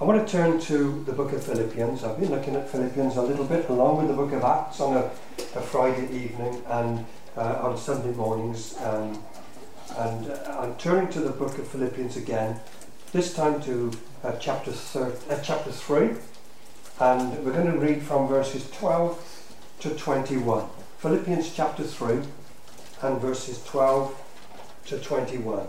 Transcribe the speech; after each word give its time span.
I 0.00 0.04
want 0.04 0.26
to 0.26 0.32
turn 0.32 0.58
to 0.60 1.04
the 1.04 1.12
book 1.12 1.34
of 1.34 1.44
Philippians. 1.44 2.04
I've 2.04 2.18
been 2.18 2.30
looking 2.30 2.56
at 2.56 2.70
Philippians 2.70 3.16
a 3.16 3.22
little 3.22 3.44
bit 3.44 3.68
along 3.68 3.98
with 3.98 4.08
the 4.08 4.14
book 4.14 4.32
of 4.32 4.42
Acts 4.42 4.80
on 4.80 4.96
a, 4.96 5.10
a 5.38 5.60
Friday 5.60 6.04
evening 6.04 6.62
and 6.68 7.04
uh, 7.36 7.58
on 7.60 7.76
Sunday 7.76 8.10
mornings. 8.12 8.78
Um, 8.78 9.22
and 9.98 10.30
uh, 10.30 10.58
I'm 10.58 10.74
turning 10.76 11.10
to 11.10 11.20
the 11.20 11.28
book 11.28 11.58
of 11.58 11.68
Philippians 11.68 12.16
again, 12.16 12.58
this 13.12 13.34
time 13.34 13.60
to 13.64 13.90
uh, 14.24 14.32
chapter, 14.40 14.72
thir- 14.72 15.18
uh, 15.28 15.38
chapter 15.42 15.70
3. 15.70 16.12
And 17.00 17.44
we're 17.44 17.52
going 17.52 17.70
to 17.70 17.78
read 17.78 18.02
from 18.02 18.26
verses 18.26 18.70
12 18.70 19.54
to 19.80 19.90
21. 19.90 20.66
Philippians 20.96 21.54
chapter 21.54 21.84
3 21.84 22.20
and 23.02 23.20
verses 23.20 23.62
12 23.64 24.18
to 24.86 24.98
21. 24.98 25.68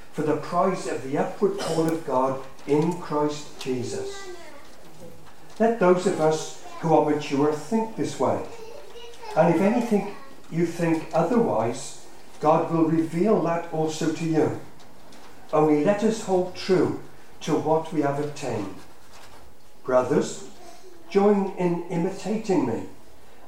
for 0.13 0.23
the 0.23 0.37
prize 0.37 0.87
of 0.87 1.03
the 1.03 1.17
upward 1.17 1.57
call 1.59 1.87
of 1.87 2.05
God 2.05 2.41
in 2.67 2.99
Christ 2.99 3.59
Jesus. 3.59 4.29
Let 5.59 5.79
those 5.79 6.07
of 6.07 6.19
us 6.19 6.63
who 6.79 6.93
are 6.93 7.09
mature 7.09 7.53
think 7.53 7.95
this 7.95 8.19
way. 8.19 8.41
And 9.37 9.53
if 9.55 9.61
anything 9.61 10.15
you 10.51 10.65
think 10.65 11.07
otherwise, 11.13 12.05
God 12.39 12.71
will 12.71 12.85
reveal 12.85 13.41
that 13.43 13.71
also 13.71 14.11
to 14.11 14.25
you. 14.25 14.59
Only 15.53 15.85
let 15.85 16.03
us 16.03 16.23
hold 16.23 16.55
true 16.55 16.99
to 17.41 17.55
what 17.55 17.93
we 17.93 18.01
have 18.01 18.19
attained. 18.19 18.75
Brothers, 19.83 20.47
join 21.09 21.53
in 21.57 21.83
imitating 21.89 22.65
me 22.65 22.83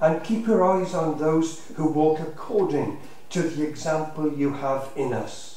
and 0.01 0.23
keep 0.23 0.47
your 0.47 0.63
eyes 0.63 0.93
on 0.93 1.17
those 1.17 1.65
who 1.75 1.87
walk 1.87 2.19
according 2.19 2.99
to 3.29 3.41
the 3.41 3.65
example 3.67 4.31
you 4.33 4.53
have 4.53 4.89
in 4.95 5.13
us. 5.13 5.52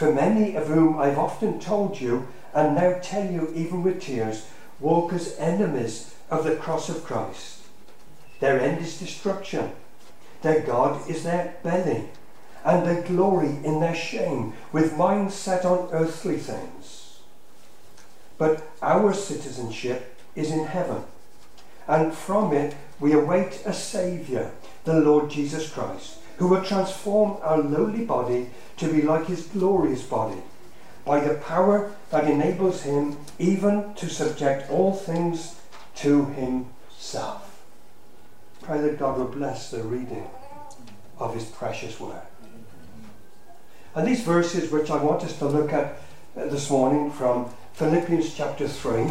For 0.00 0.14
many 0.14 0.54
of 0.54 0.68
whom 0.68 0.98
I've 0.98 1.18
often 1.18 1.60
told 1.60 2.00
you, 2.00 2.26
and 2.54 2.74
now 2.74 2.98
tell 3.02 3.30
you 3.30 3.52
even 3.54 3.82
with 3.82 4.00
tears, 4.00 4.46
walk 4.80 5.12
as 5.12 5.36
enemies 5.36 6.14
of 6.30 6.44
the 6.44 6.56
cross 6.56 6.88
of 6.88 7.04
Christ. 7.04 7.58
Their 8.40 8.58
end 8.58 8.80
is 8.80 8.98
destruction. 8.98 9.72
Their 10.40 10.60
God 10.60 11.06
is 11.06 11.24
their 11.24 11.54
belly, 11.62 12.08
and 12.64 12.86
they 12.86 13.06
glory 13.06 13.58
in 13.62 13.80
their 13.80 13.94
shame, 13.94 14.54
with 14.72 14.96
minds 14.96 15.34
set 15.34 15.66
on 15.66 15.90
earthly 15.92 16.38
things. 16.38 17.18
But 18.38 18.66
our 18.80 19.12
citizenship 19.12 20.18
is 20.34 20.50
in 20.50 20.64
heaven, 20.64 21.02
and 21.86 22.14
from 22.14 22.54
it 22.54 22.74
we 23.00 23.12
await 23.12 23.60
a 23.66 23.74
Saviour, 23.74 24.50
the 24.84 24.98
Lord 24.98 25.28
Jesus 25.28 25.70
Christ, 25.70 26.16
who 26.40 26.48
will 26.48 26.64
transform 26.64 27.36
our 27.42 27.58
lowly 27.58 28.02
body 28.02 28.48
to 28.78 28.90
be 28.90 29.02
like 29.02 29.26
his 29.26 29.42
glorious 29.42 30.02
body 30.02 30.40
by 31.04 31.20
the 31.20 31.34
power 31.34 31.92
that 32.10 32.24
enables 32.24 32.80
him 32.82 33.14
even 33.38 33.92
to 33.92 34.08
subject 34.08 34.70
all 34.70 34.94
things 34.94 35.56
to 35.94 36.24
himself. 36.30 37.62
Pray 38.62 38.80
that 38.80 38.98
God 38.98 39.18
will 39.18 39.26
bless 39.26 39.70
the 39.70 39.82
reading 39.82 40.26
of 41.18 41.34
his 41.34 41.44
precious 41.44 42.00
word. 42.00 42.22
And 43.94 44.08
these 44.08 44.22
verses, 44.22 44.72
which 44.72 44.90
I 44.90 44.96
want 44.96 45.22
us 45.22 45.38
to 45.40 45.46
look 45.46 45.74
at 45.74 45.98
uh, 46.34 46.46
this 46.46 46.70
morning 46.70 47.10
from 47.10 47.52
Philippians 47.74 48.34
chapter 48.34 48.66
3, 48.66 49.10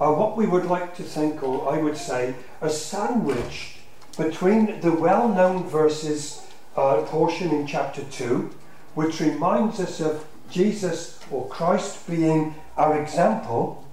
are 0.00 0.14
what 0.14 0.36
we 0.36 0.48
would 0.48 0.66
like 0.66 0.96
to 0.96 1.04
think, 1.04 1.44
or 1.44 1.72
I 1.72 1.78
would 1.78 1.96
say, 1.96 2.34
are 2.60 2.68
sandwiched 2.68 3.78
between 4.18 4.80
the 4.80 4.90
well 4.90 5.28
known 5.28 5.68
verses 5.68 6.42
uh, 6.76 7.02
portion 7.02 7.50
in 7.50 7.66
chapter 7.66 8.02
2, 8.02 8.50
which 8.94 9.20
reminds 9.20 9.80
us 9.80 10.00
of 10.00 10.26
Jesus 10.50 11.18
or 11.30 11.48
Christ 11.48 12.08
being 12.08 12.54
our 12.76 13.00
example, 13.00 13.84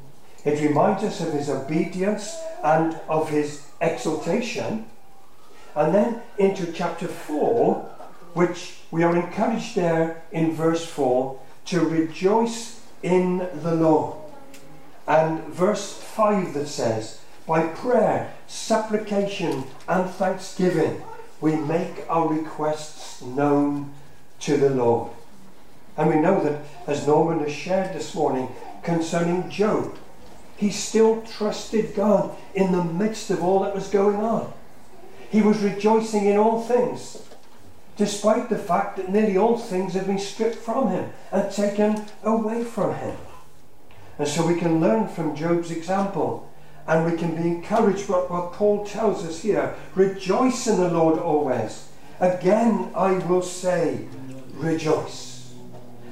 it 0.45 0.61
reminds 0.61 1.03
us 1.03 1.21
of 1.21 1.33
his 1.33 1.49
obedience 1.49 2.35
and 2.63 2.99
of 3.07 3.29
his 3.29 3.65
exaltation. 3.81 4.85
And 5.75 5.95
then 5.95 6.21
into 6.37 6.71
chapter 6.71 7.07
4, 7.07 7.75
which 8.33 8.77
we 8.91 9.03
are 9.03 9.15
encouraged 9.15 9.75
there 9.75 10.23
in 10.31 10.53
verse 10.53 10.85
4 10.85 11.39
to 11.65 11.79
rejoice 11.79 12.81
in 13.01 13.37
the 13.61 13.75
Lord. 13.75 14.17
And 15.07 15.43
verse 15.45 15.93
5 15.93 16.53
that 16.53 16.67
says, 16.67 17.21
by 17.47 17.67
prayer, 17.67 18.33
supplication, 18.47 19.65
and 19.87 20.09
thanksgiving, 20.09 21.01
we 21.43 21.57
make 21.57 22.05
our 22.07 22.29
requests 22.29 23.21
known 23.21 23.91
to 24.39 24.55
the 24.55 24.69
Lord. 24.69 25.11
And 25.97 26.09
we 26.09 26.15
know 26.15 26.41
that, 26.41 26.61
as 26.87 27.05
Norman 27.05 27.39
has 27.39 27.51
shared 27.51 27.93
this 27.93 28.15
morning 28.15 28.47
concerning 28.81 29.49
Job, 29.49 29.97
he 30.55 30.71
still 30.71 31.21
trusted 31.23 31.95
God 31.95 32.33
in 32.55 32.71
the 32.71 32.85
midst 32.85 33.29
of 33.29 33.43
all 33.43 33.59
that 33.59 33.75
was 33.75 33.89
going 33.89 34.15
on. 34.15 34.53
He 35.29 35.41
was 35.41 35.61
rejoicing 35.61 36.27
in 36.27 36.37
all 36.37 36.61
things, 36.61 37.21
despite 37.97 38.47
the 38.47 38.57
fact 38.57 38.95
that 38.95 39.11
nearly 39.11 39.35
all 39.35 39.57
things 39.57 39.95
had 39.95 40.07
been 40.07 40.19
stripped 40.19 40.55
from 40.55 40.91
him 40.91 41.11
and 41.29 41.51
taken 41.51 42.05
away 42.23 42.63
from 42.63 42.95
him. 42.95 43.17
And 44.17 44.29
so 44.29 44.47
we 44.47 44.57
can 44.57 44.79
learn 44.79 45.09
from 45.09 45.35
Job's 45.35 45.71
example 45.71 46.49
and 46.87 47.09
we 47.09 47.17
can 47.17 47.35
be 47.35 47.47
encouraged 47.47 48.07
by 48.07 48.15
what 48.15 48.53
Paul 48.53 48.85
tells 48.85 49.25
us 49.25 49.41
here. 49.41 49.75
Rejoice 49.95 50.67
in 50.67 50.77
the 50.77 50.89
Lord 50.89 51.19
always. 51.19 51.89
Again, 52.19 52.91
I 52.95 53.13
will 53.13 53.41
say, 53.41 54.07
rejoice. 54.53 55.33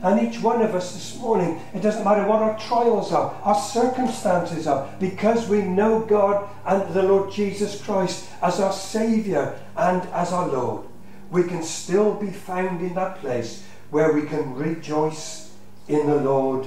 And 0.03 0.19
each 0.19 0.41
one 0.41 0.63
of 0.63 0.73
us 0.73 0.93
this 0.93 1.15
morning, 1.19 1.61
it 1.75 1.81
doesn't 1.81 2.03
matter 2.03 2.27
what 2.27 2.41
our 2.41 2.57
trials 2.57 3.11
are, 3.11 3.35
our 3.43 3.55
circumstances 3.55 4.65
are, 4.65 4.89
because 4.99 5.47
we 5.47 5.61
know 5.61 5.99
God 5.99 6.49
and 6.65 6.91
the 6.93 7.03
Lord 7.03 7.31
Jesus 7.31 7.79
Christ 7.83 8.27
as 8.41 8.59
our 8.59 8.73
Saviour 8.73 9.59
and 9.77 10.01
as 10.09 10.33
our 10.33 10.47
Lord, 10.47 10.87
we 11.29 11.43
can 11.43 11.61
still 11.61 12.15
be 12.15 12.31
found 12.31 12.81
in 12.81 12.95
that 12.95 13.19
place 13.19 13.63
where 13.91 14.11
we 14.13 14.23
can 14.23 14.55
rejoice 14.55 15.51
in 15.87 16.07
the 16.07 16.15
Lord 16.15 16.65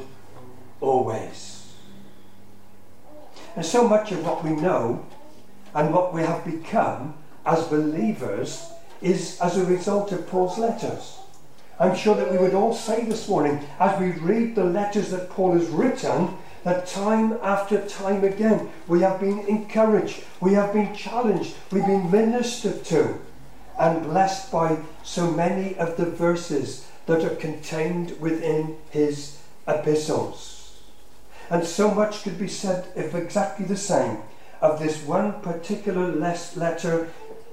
always. 0.80 1.53
And 3.56 3.64
so 3.64 3.86
much 3.86 4.10
of 4.12 4.24
what 4.24 4.42
we 4.42 4.50
know 4.50 5.04
and 5.74 5.92
what 5.92 6.12
we 6.12 6.22
have 6.22 6.44
become 6.44 7.14
as 7.46 7.66
believers 7.66 8.66
is 9.00 9.38
as 9.40 9.56
a 9.56 9.64
result 9.64 10.12
of 10.12 10.26
Paul's 10.28 10.58
letters. 10.58 11.18
I'm 11.78 11.96
sure 11.96 12.14
that 12.14 12.30
we 12.30 12.38
would 12.38 12.54
all 12.54 12.74
say 12.74 13.04
this 13.04 13.28
morning, 13.28 13.60
as 13.80 13.98
we 13.98 14.12
read 14.12 14.54
the 14.54 14.64
letters 14.64 15.10
that 15.10 15.30
Paul 15.30 15.52
has 15.52 15.66
written, 15.66 16.36
that 16.62 16.86
time 16.86 17.36
after 17.42 17.86
time 17.86 18.24
again 18.24 18.70
we 18.88 19.00
have 19.00 19.20
been 19.20 19.40
encouraged, 19.40 20.22
we 20.40 20.54
have 20.54 20.72
been 20.72 20.94
challenged, 20.94 21.54
we've 21.70 21.84
been 21.84 22.10
ministered 22.10 22.84
to, 22.84 23.18
and 23.78 24.04
blessed 24.04 24.50
by 24.50 24.78
so 25.02 25.30
many 25.30 25.76
of 25.76 25.96
the 25.96 26.06
verses 26.06 26.86
that 27.06 27.24
are 27.24 27.36
contained 27.36 28.18
within 28.20 28.76
his 28.90 29.38
epistles. 29.68 30.53
And 31.50 31.64
so 31.64 31.90
much 31.90 32.22
could 32.22 32.38
be 32.38 32.48
said 32.48 32.86
if 32.96 33.14
exactly 33.14 33.66
the 33.66 33.76
same 33.76 34.18
of 34.60 34.78
this 34.78 35.02
one 35.04 35.40
particular 35.42 36.10
letter 36.12 37.10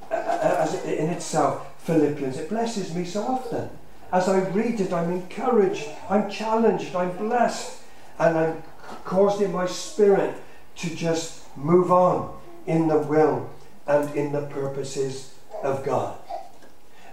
uh, 0.09 0.13
uh 0.13 0.81
in 0.85 1.09
itself, 1.09 1.67
Philippians. 1.83 2.37
It 2.37 2.49
blesses 2.49 2.93
me 2.93 3.05
so 3.05 3.23
often 3.23 3.69
as 4.11 4.27
I 4.27 4.39
read 4.49 4.79
it, 4.81 4.91
I'm 4.91 5.11
encouraged, 5.11 5.87
I'm 6.09 6.29
challenged, 6.29 6.95
I'm 6.95 7.15
blessed, 7.15 7.79
and 8.19 8.37
I'm 8.37 8.63
caused 9.05 9.41
in 9.41 9.53
my 9.53 9.65
spirit 9.65 10.35
to 10.77 10.93
just 10.93 11.43
move 11.55 11.91
on 11.91 12.37
in 12.65 12.87
the 12.87 12.97
will 12.97 13.49
and 13.87 14.13
in 14.15 14.33
the 14.33 14.41
purposes 14.47 15.35
of 15.63 15.85
God. 15.85 16.17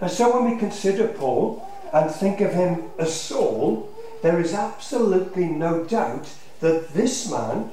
And 0.01 0.11
so 0.11 0.33
when 0.33 0.51
we 0.51 0.59
consider 0.59 1.07
Paul 1.07 1.65
and 1.93 2.11
think 2.11 2.41
of 2.41 2.53
him 2.53 2.91
as 2.97 3.19
Saul, 3.19 3.89
there 4.21 4.39
is 4.39 4.53
absolutely 4.53 5.45
no 5.45 5.85
doubt 5.85 6.27
that 6.59 6.93
this 6.93 7.29
man, 7.29 7.71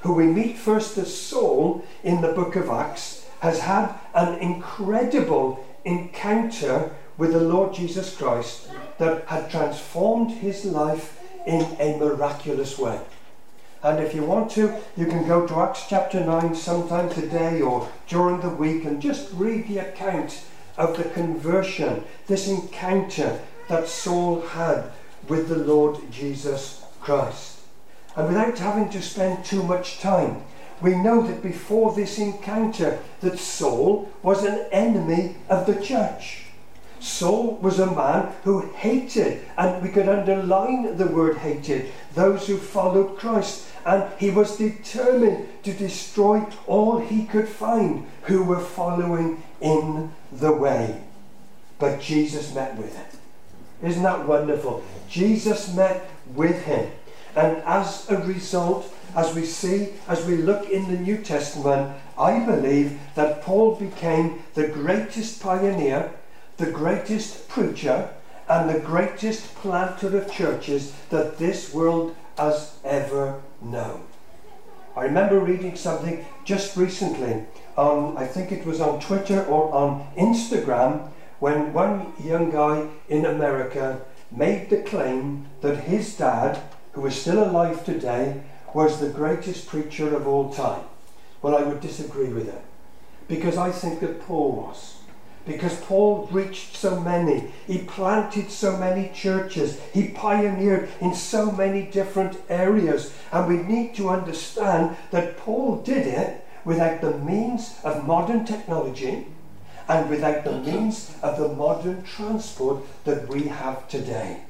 who 0.00 0.14
we 0.14 0.26
meet 0.26 0.56
first 0.56 0.96
as 0.98 1.16
Saul 1.16 1.84
in 2.02 2.20
the 2.20 2.32
book 2.32 2.56
of 2.56 2.68
Acts, 2.68 3.26
has 3.40 3.60
had 3.60 3.94
an 4.14 4.38
incredible 4.38 5.64
encounter 5.84 6.90
with 7.16 7.32
the 7.32 7.40
Lord 7.40 7.74
Jesus 7.74 8.16
Christ 8.16 8.68
that 8.98 9.26
had 9.26 9.50
transformed 9.50 10.30
his 10.30 10.64
life 10.64 11.20
in 11.46 11.62
a 11.78 11.98
miraculous 11.98 12.78
way. 12.78 13.00
And 13.82 13.98
if 13.98 14.14
you 14.14 14.24
want 14.24 14.50
to, 14.52 14.78
you 14.96 15.06
can 15.06 15.26
go 15.26 15.46
to 15.46 15.60
Acts 15.60 15.86
chapter 15.88 16.20
9 16.20 16.54
sometime 16.54 17.08
today 17.08 17.62
or 17.62 17.88
during 18.08 18.40
the 18.40 18.50
week 18.50 18.84
and 18.84 19.00
just 19.00 19.32
read 19.32 19.68
the 19.68 19.78
account 19.78 20.44
of 20.76 20.96
the 20.96 21.04
conversion, 21.04 22.04
this 22.26 22.46
encounter 22.46 23.40
that 23.68 23.88
Saul 23.88 24.42
had 24.42 24.90
with 25.28 25.48
the 25.48 25.56
Lord 25.56 25.98
Jesus 26.10 26.84
Christ. 27.00 27.59
And 28.16 28.28
without 28.28 28.58
having 28.58 28.88
to 28.90 29.02
spend 29.02 29.44
too 29.44 29.62
much 29.62 30.00
time, 30.00 30.42
we 30.80 30.94
know 30.94 31.26
that 31.26 31.42
before 31.42 31.94
this 31.94 32.18
encounter 32.18 32.98
that 33.20 33.38
Saul 33.38 34.10
was 34.22 34.44
an 34.44 34.66
enemy 34.72 35.36
of 35.48 35.66
the 35.66 35.80
church. 35.80 36.44
Saul 37.00 37.58
was 37.62 37.78
a 37.78 37.90
man 37.90 38.32
who 38.44 38.60
hated, 38.74 39.42
and 39.56 39.82
we 39.82 39.88
could 39.88 40.08
underline 40.08 40.96
the 40.96 41.06
word 41.06 41.38
hated, 41.38 41.90
those 42.14 42.46
who 42.46 42.56
followed 42.58 43.16
Christ. 43.16 43.66
And 43.86 44.04
he 44.18 44.30
was 44.30 44.58
determined 44.58 45.48
to 45.62 45.72
destroy 45.72 46.44
all 46.66 46.98
he 46.98 47.24
could 47.24 47.48
find 47.48 48.06
who 48.22 48.44
were 48.44 48.60
following 48.60 49.42
in 49.60 50.12
the 50.30 50.52
way. 50.52 51.02
But 51.78 52.00
Jesus 52.00 52.54
met 52.54 52.76
with 52.76 52.94
him. 52.94 53.06
Isn't 53.82 54.02
that 54.02 54.26
wonderful? 54.26 54.84
Jesus 55.08 55.74
met 55.74 56.06
with 56.34 56.62
him. 56.64 56.90
And 57.36 57.58
as 57.64 58.10
a 58.10 58.18
result, 58.18 58.92
as 59.14 59.34
we 59.34 59.44
see, 59.44 59.90
as 60.08 60.24
we 60.26 60.36
look 60.36 60.68
in 60.68 60.88
the 60.88 61.00
New 61.00 61.18
Testament, 61.18 61.96
I 62.18 62.40
believe 62.40 62.98
that 63.14 63.42
Paul 63.42 63.76
became 63.76 64.42
the 64.54 64.68
greatest 64.68 65.40
pioneer, 65.40 66.12
the 66.56 66.70
greatest 66.70 67.48
preacher, 67.48 68.10
and 68.48 68.68
the 68.68 68.80
greatest 68.80 69.54
planter 69.54 70.16
of 70.16 70.32
churches 70.32 70.92
that 71.10 71.38
this 71.38 71.72
world 71.72 72.14
has 72.36 72.74
ever 72.84 73.40
known. 73.62 74.02
I 74.96 75.04
remember 75.04 75.38
reading 75.38 75.76
something 75.76 76.24
just 76.44 76.76
recently 76.76 77.44
on, 77.76 78.16
I 78.16 78.26
think 78.26 78.50
it 78.50 78.66
was 78.66 78.80
on 78.80 78.98
Twitter 79.00 79.44
or 79.44 79.72
on 79.72 80.06
Instagram, 80.16 81.08
when 81.38 81.72
one 81.72 82.12
young 82.22 82.50
guy 82.50 82.88
in 83.08 83.24
America 83.24 84.00
made 84.30 84.68
the 84.68 84.82
claim 84.82 85.46
that 85.60 85.84
his 85.84 86.16
dad, 86.16 86.60
who 87.00 87.06
is 87.06 87.18
still 87.18 87.42
alive 87.42 87.82
today, 87.84 88.42
was 88.74 89.00
the 89.00 89.08
greatest 89.08 89.66
preacher 89.66 90.14
of 90.14 90.26
all 90.26 90.52
time. 90.52 90.84
Well, 91.40 91.56
I 91.56 91.62
would 91.62 91.80
disagree 91.80 92.28
with 92.28 92.48
it 92.48 92.62
because 93.26 93.56
I 93.56 93.70
think 93.70 94.00
that 94.00 94.20
Paul 94.20 94.52
was. 94.52 94.96
Because 95.46 95.80
Paul 95.80 96.28
reached 96.30 96.76
so 96.76 97.00
many, 97.00 97.52
he 97.66 97.78
planted 97.78 98.50
so 98.50 98.76
many 98.76 99.10
churches, 99.14 99.80
he 99.94 100.08
pioneered 100.08 100.90
in 101.00 101.14
so 101.14 101.50
many 101.50 101.84
different 101.84 102.36
areas, 102.50 103.14
and 103.32 103.48
we 103.48 103.56
need 103.56 103.94
to 103.94 104.10
understand 104.10 104.96
that 105.10 105.38
Paul 105.38 105.76
did 105.76 106.06
it 106.06 106.46
without 106.66 107.00
the 107.00 107.16
means 107.16 107.76
of 107.82 108.06
modern 108.06 108.44
technology 108.44 109.26
and 109.88 110.10
without 110.10 110.44
the 110.44 110.58
means 110.58 111.14
of 111.22 111.38
the 111.38 111.48
modern 111.48 112.02
transport 112.02 112.82
that 113.04 113.26
we 113.28 113.44
have 113.44 113.88
today. 113.88 114.42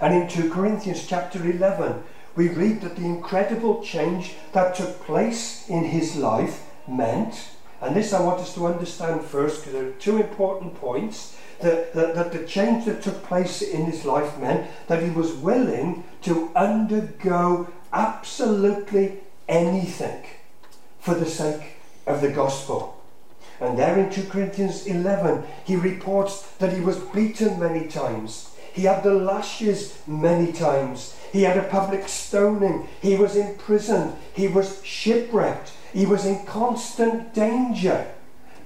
And 0.00 0.14
in 0.14 0.28
2 0.28 0.50
Corinthians 0.50 1.06
chapter 1.06 1.44
11, 1.44 2.02
we 2.34 2.48
read 2.48 2.80
that 2.80 2.96
the 2.96 3.04
incredible 3.04 3.82
change 3.82 4.34
that 4.52 4.74
took 4.74 5.00
place 5.04 5.68
in 5.68 5.84
his 5.84 6.16
life 6.16 6.64
meant, 6.88 7.50
and 7.82 7.94
this 7.94 8.12
I 8.12 8.22
want 8.22 8.40
us 8.40 8.54
to 8.54 8.66
understand 8.66 9.22
first 9.22 9.60
because 9.60 9.72
there 9.72 9.88
are 9.88 9.92
two 9.92 10.16
important 10.16 10.74
points, 10.80 11.36
that, 11.60 11.92
that, 11.92 12.14
that 12.14 12.32
the 12.32 12.46
change 12.46 12.86
that 12.86 13.02
took 13.02 13.22
place 13.24 13.60
in 13.60 13.84
his 13.84 14.04
life 14.04 14.38
meant 14.38 14.70
that 14.86 15.02
he 15.02 15.10
was 15.10 15.32
willing 15.32 16.04
to 16.22 16.50
undergo 16.56 17.70
absolutely 17.92 19.18
anything 19.48 20.24
for 21.00 21.14
the 21.14 21.26
sake 21.26 21.74
of 22.06 22.22
the 22.22 22.30
gospel. 22.30 23.02
And 23.60 23.78
there 23.78 23.98
in 23.98 24.10
2 24.10 24.28
Corinthians 24.28 24.86
11, 24.86 25.44
he 25.64 25.76
reports 25.76 26.42
that 26.58 26.72
he 26.72 26.80
was 26.80 26.96
beaten 26.96 27.60
many 27.60 27.88
times. 27.88 28.49
He 28.72 28.82
had 28.82 29.02
the 29.02 29.14
lashes 29.14 29.98
many 30.06 30.52
times. 30.52 31.16
He 31.32 31.42
had 31.42 31.56
a 31.56 31.68
public 31.68 32.08
stoning. 32.08 32.88
He 33.00 33.16
was 33.16 33.36
imprisoned. 33.36 34.16
He 34.32 34.48
was 34.48 34.84
shipwrecked. 34.84 35.72
He 35.92 36.06
was 36.06 36.26
in 36.26 36.44
constant 36.44 37.34
danger 37.34 38.06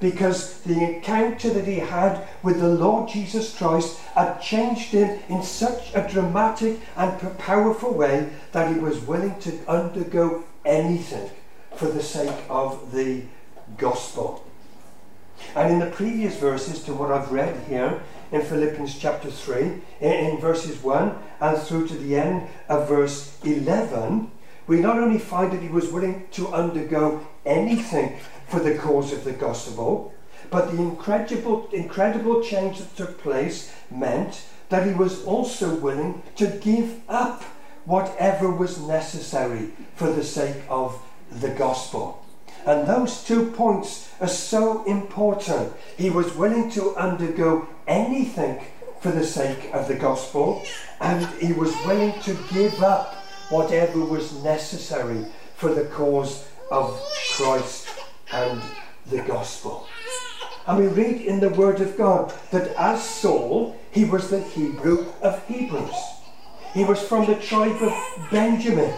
because 0.00 0.60
the 0.60 0.96
encounter 0.96 1.50
that 1.50 1.66
he 1.66 1.78
had 1.78 2.26
with 2.42 2.60
the 2.60 2.68
Lord 2.68 3.08
Jesus 3.08 3.56
Christ 3.56 3.98
had 4.14 4.40
changed 4.40 4.90
him 4.90 5.18
in 5.28 5.42
such 5.42 5.94
a 5.94 6.06
dramatic 6.06 6.80
and 6.96 7.38
powerful 7.38 7.94
way 7.94 8.28
that 8.52 8.74
he 8.74 8.80
was 8.80 9.00
willing 9.00 9.38
to 9.40 9.58
undergo 9.66 10.44
anything 10.64 11.30
for 11.76 11.86
the 11.86 12.02
sake 12.02 12.36
of 12.50 12.92
the 12.92 13.22
gospel. 13.78 14.43
And 15.54 15.72
in 15.72 15.78
the 15.78 15.94
previous 15.94 16.36
verses 16.36 16.82
to 16.84 16.94
what 16.94 17.12
I've 17.12 17.30
read 17.30 17.56
here, 17.68 18.02
in 18.32 18.42
Philippians 18.42 18.98
chapter 18.98 19.30
3, 19.30 19.80
in, 20.00 20.38
verses 20.40 20.82
1 20.82 21.16
and 21.40 21.58
through 21.58 21.86
to 21.88 21.94
the 21.94 22.16
end 22.16 22.48
of 22.68 22.88
verse 22.88 23.38
11, 23.44 24.30
we 24.66 24.80
not 24.80 24.98
only 24.98 25.18
find 25.18 25.52
that 25.52 25.62
he 25.62 25.68
was 25.68 25.92
willing 25.92 26.26
to 26.32 26.48
undergo 26.48 27.24
anything 27.46 28.18
for 28.48 28.58
the 28.58 28.76
cause 28.76 29.12
of 29.12 29.22
the 29.22 29.32
gospel, 29.32 30.12
but 30.50 30.72
the 30.72 30.82
incredible, 30.82 31.68
incredible 31.72 32.42
change 32.42 32.78
that 32.78 32.96
took 32.96 33.20
place 33.20 33.72
meant 33.90 34.44
that 34.70 34.86
he 34.86 34.94
was 34.94 35.24
also 35.24 35.74
willing 35.76 36.22
to 36.36 36.46
give 36.46 37.00
up 37.08 37.42
whatever 37.84 38.50
was 38.50 38.80
necessary 38.80 39.70
for 39.94 40.10
the 40.10 40.24
sake 40.24 40.62
of 40.68 41.00
the 41.30 41.50
gospel. 41.50 42.23
And 42.66 42.86
those 42.86 43.22
two 43.24 43.50
points 43.50 44.10
are 44.20 44.28
so 44.28 44.84
important. 44.84 45.72
He 45.96 46.10
was 46.10 46.34
willing 46.34 46.70
to 46.72 46.94
undergo 46.96 47.68
anything 47.86 48.60
for 49.00 49.10
the 49.10 49.24
sake 49.24 49.70
of 49.74 49.86
the 49.86 49.94
gospel, 49.94 50.62
and 51.00 51.26
he 51.38 51.52
was 51.52 51.74
willing 51.84 52.18
to 52.22 52.38
give 52.52 52.82
up 52.82 53.14
whatever 53.50 54.00
was 54.00 54.42
necessary 54.42 55.26
for 55.56 55.74
the 55.74 55.84
cause 55.86 56.48
of 56.70 56.98
Christ 57.36 57.88
and 58.32 58.62
the 59.06 59.20
gospel. 59.22 59.86
And 60.66 60.78
we 60.78 60.86
read 60.86 61.20
in 61.20 61.40
the 61.40 61.50
Word 61.50 61.82
of 61.82 61.98
God 61.98 62.32
that 62.50 62.74
as 62.76 63.06
Saul, 63.06 63.76
he 63.90 64.06
was 64.06 64.30
the 64.30 64.40
Hebrew 64.40 65.06
of 65.20 65.46
Hebrews. 65.46 65.94
He 66.72 66.84
was 66.84 67.02
from 67.02 67.26
the 67.26 67.36
tribe 67.36 67.82
of 67.82 68.30
Benjamin. 68.30 68.92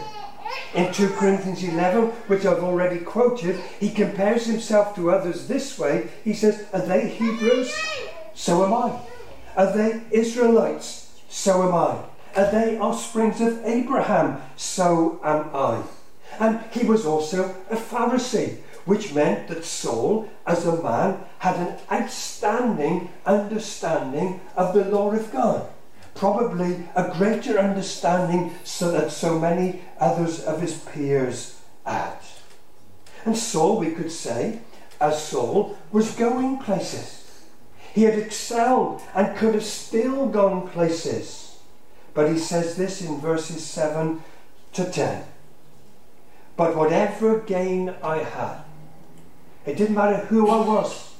In 0.74 0.92
2 0.92 1.10
Corinthians 1.14 1.62
11, 1.64 2.10
which 2.28 2.44
I've 2.44 2.62
already 2.62 2.98
quoted, 2.98 3.58
he 3.80 3.90
compares 3.90 4.46
himself 4.46 4.94
to 4.96 5.10
others 5.10 5.48
this 5.48 5.78
way. 5.78 6.08
He 6.22 6.34
says, 6.34 6.66
Are 6.72 6.80
they 6.80 7.08
Hebrews? 7.08 7.74
So 8.34 8.64
am 8.64 8.74
I. 8.74 9.00
Are 9.56 9.72
they 9.72 10.02
Israelites? 10.10 11.18
So 11.28 11.62
am 11.62 11.74
I. 11.74 12.04
Are 12.38 12.50
they 12.50 12.78
offsprings 12.78 13.40
of 13.40 13.64
Abraham? 13.64 14.42
So 14.56 15.18
am 15.24 15.50
I. 15.54 15.82
And 16.38 16.60
he 16.70 16.84
was 16.84 17.06
also 17.06 17.54
a 17.70 17.76
Pharisee, 17.76 18.58
which 18.84 19.14
meant 19.14 19.48
that 19.48 19.64
Saul, 19.64 20.28
as 20.46 20.66
a 20.66 20.82
man, 20.82 21.20
had 21.38 21.56
an 21.56 21.78
outstanding 21.90 23.10
understanding 23.24 24.40
of 24.54 24.74
the 24.74 24.84
law 24.84 25.12
of 25.12 25.32
God 25.32 25.70
probably 26.16 26.88
a 26.94 27.12
greater 27.16 27.58
understanding 27.58 28.54
so 28.64 28.90
that 28.92 29.12
so 29.12 29.38
many 29.38 29.82
others 29.98 30.44
of 30.44 30.60
his 30.60 30.78
peers 30.78 31.60
had. 31.84 32.16
And 33.24 33.36
Saul, 33.36 33.78
we 33.78 33.90
could 33.90 34.10
say, 34.10 34.60
as 35.00 35.22
Saul, 35.22 35.76
was 35.92 36.12
going 36.12 36.58
places. 36.58 37.44
He 37.92 38.02
had 38.02 38.18
excelled 38.18 39.02
and 39.14 39.36
could 39.36 39.54
have 39.54 39.64
still 39.64 40.26
gone 40.26 40.68
places. 40.68 41.58
But 42.14 42.30
he 42.30 42.38
says 42.38 42.76
this 42.76 43.02
in 43.02 43.20
verses 43.20 43.64
7 43.64 44.22
to 44.74 44.84
10. 44.84 45.24
But 46.56 46.76
whatever 46.76 47.40
gain 47.40 47.94
I 48.02 48.18
had, 48.18 48.60
it 49.66 49.76
didn't 49.76 49.96
matter 49.96 50.26
who 50.26 50.48
I 50.48 50.66
was, 50.66 51.15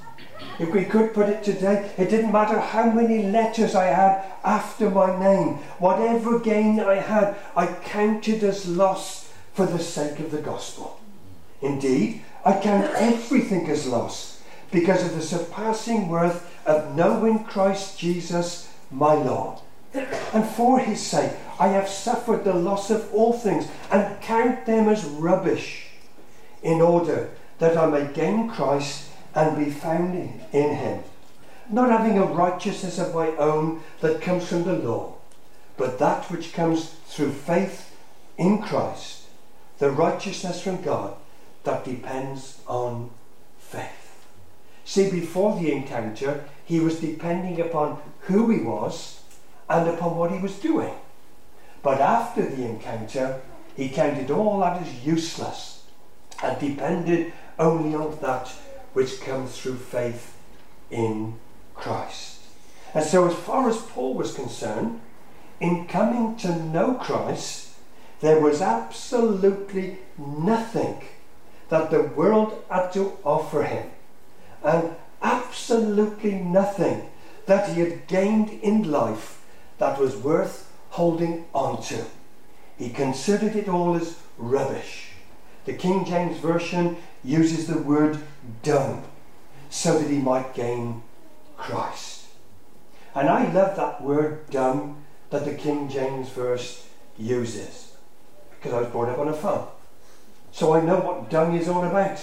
if 0.59 0.71
we 0.71 0.85
could 0.85 1.13
put 1.13 1.29
it 1.29 1.43
today, 1.43 1.91
it 1.97 2.09
didn't 2.09 2.31
matter 2.31 2.59
how 2.59 2.91
many 2.91 3.23
letters 3.23 3.75
I 3.75 3.85
had 3.85 4.23
after 4.43 4.89
my 4.89 5.17
name. 5.19 5.55
Whatever 5.79 6.39
gain 6.39 6.79
I 6.79 6.95
had, 6.95 7.35
I 7.55 7.67
counted 7.67 8.43
as 8.43 8.67
loss 8.67 9.31
for 9.53 9.65
the 9.65 9.79
sake 9.79 10.19
of 10.19 10.31
the 10.31 10.41
gospel. 10.41 10.99
Indeed, 11.61 12.21
I 12.45 12.59
count 12.59 12.91
everything 12.95 13.67
as 13.69 13.87
loss 13.87 14.41
because 14.71 15.03
of 15.03 15.15
the 15.15 15.21
surpassing 15.21 16.09
worth 16.09 16.49
of 16.65 16.95
knowing 16.95 17.43
Christ 17.43 17.97
Jesus, 17.97 18.71
my 18.91 19.13
Lord. 19.13 19.59
And 20.33 20.45
for 20.45 20.79
his 20.79 21.01
sake, 21.01 21.31
I 21.59 21.69
have 21.69 21.87
suffered 21.87 22.43
the 22.43 22.53
loss 22.53 22.89
of 22.91 23.11
all 23.13 23.33
things 23.33 23.67
and 23.91 24.21
count 24.21 24.65
them 24.65 24.89
as 24.89 25.05
rubbish 25.05 25.87
in 26.61 26.81
order 26.81 27.29
that 27.59 27.77
I 27.77 27.87
may 27.87 28.13
gain 28.13 28.49
Christ 28.49 29.06
and 29.37 29.55
be 29.55 29.69
found 29.69 30.15
in 30.51 30.75
him, 30.75 31.03
not 31.69 31.91
having 31.91 32.17
a 32.17 32.25
righteousness 32.25 32.97
of 32.97 33.13
my 33.13 33.27
own 33.35 33.79
that 34.01 34.19
comes 34.19 34.47
from 34.47 34.63
the 34.63 34.73
law, 34.73 35.13
but 35.77 35.99
that 35.99 36.25
which 36.31 36.53
comes 36.53 36.95
through 37.05 37.31
faith 37.31 37.95
in 38.39 38.63
Christ, 38.63 39.25
the 39.77 39.91
righteousness 39.91 40.59
from 40.59 40.81
God 40.81 41.15
that 41.65 41.85
depends 41.85 42.61
on 42.65 43.11
faith. 43.59 44.25
See, 44.83 45.11
before 45.11 45.59
the 45.59 45.71
encounter, 45.71 46.45
he 46.65 46.79
was 46.79 46.99
depending 46.99 47.61
upon 47.61 48.01
who 48.21 48.49
he 48.49 48.61
was 48.61 49.21
and 49.69 49.87
upon 49.87 50.17
what 50.17 50.31
he 50.31 50.39
was 50.39 50.57
doing. 50.57 50.95
But 51.83 52.01
after 52.01 52.41
the 52.41 52.65
encounter, 52.65 53.39
he 53.75 53.89
counted 53.89 54.31
all 54.31 54.61
that 54.61 54.81
as 54.81 55.05
useless 55.05 55.83
and 56.41 56.59
depended 56.59 57.33
only 57.59 57.93
on 57.93 58.17
that 58.21 58.51
which 58.97 59.21
comes 59.21 59.55
through 59.55 59.75
faith 59.75 60.35
in 60.89 61.35
Christ. 61.75 62.39
And 62.95 63.05
so, 63.05 63.27
as 63.27 63.35
far 63.35 63.69
as 63.69 63.77
Paul 63.77 64.15
was 64.15 64.33
concerned, 64.33 65.01
in 65.59 65.85
coming 65.85 66.35
to 66.37 66.55
know 66.55 66.95
Christ, 66.95 67.75
there 68.21 68.39
was 68.39 68.59
absolutely 68.59 69.99
nothing 70.17 71.03
that 71.69 71.91
the 71.91 72.01
world 72.01 72.63
had 72.71 72.91
to 72.93 73.15
offer 73.23 73.61
him, 73.61 73.91
and 74.63 74.95
absolutely 75.21 76.31
nothing 76.31 77.07
that 77.45 77.69
he 77.69 77.81
had 77.81 78.07
gained 78.07 78.49
in 78.63 78.89
life 78.89 79.39
that 79.77 79.99
was 79.99 80.17
worth 80.17 80.73
holding 80.89 81.45
on 81.53 81.83
to. 81.83 82.03
He 82.79 82.89
considered 82.89 83.55
it 83.55 83.69
all 83.69 83.95
as 83.95 84.17
rubbish. 84.39 85.09
The 85.65 85.73
King 85.73 86.03
James 86.03 86.39
Version 86.39 86.97
uses 87.27 87.67
the 87.67 87.77
word 87.77 88.17
dung 88.63 89.03
so 89.69 89.99
that 89.99 90.09
he 90.09 90.17
might 90.17 90.55
gain 90.55 91.03
Christ. 91.57 92.27
And 93.13 93.29
I 93.29 93.51
love 93.51 93.75
that 93.75 94.01
word 94.01 94.49
dung 94.49 95.03
that 95.29 95.43
the 95.43 95.53
King 95.53 95.89
James 95.89 96.29
verse 96.29 96.87
uses 97.17 97.93
because 98.51 98.73
I 98.73 98.79
was 98.79 98.89
brought 98.89 99.09
up 99.09 99.19
on 99.19 99.27
a 99.27 99.33
farm. 99.33 99.67
So 100.51 100.73
I 100.73 100.81
know 100.81 100.99
what 100.99 101.29
dung 101.29 101.55
is 101.55 101.67
all 101.67 101.83
about. 101.83 102.19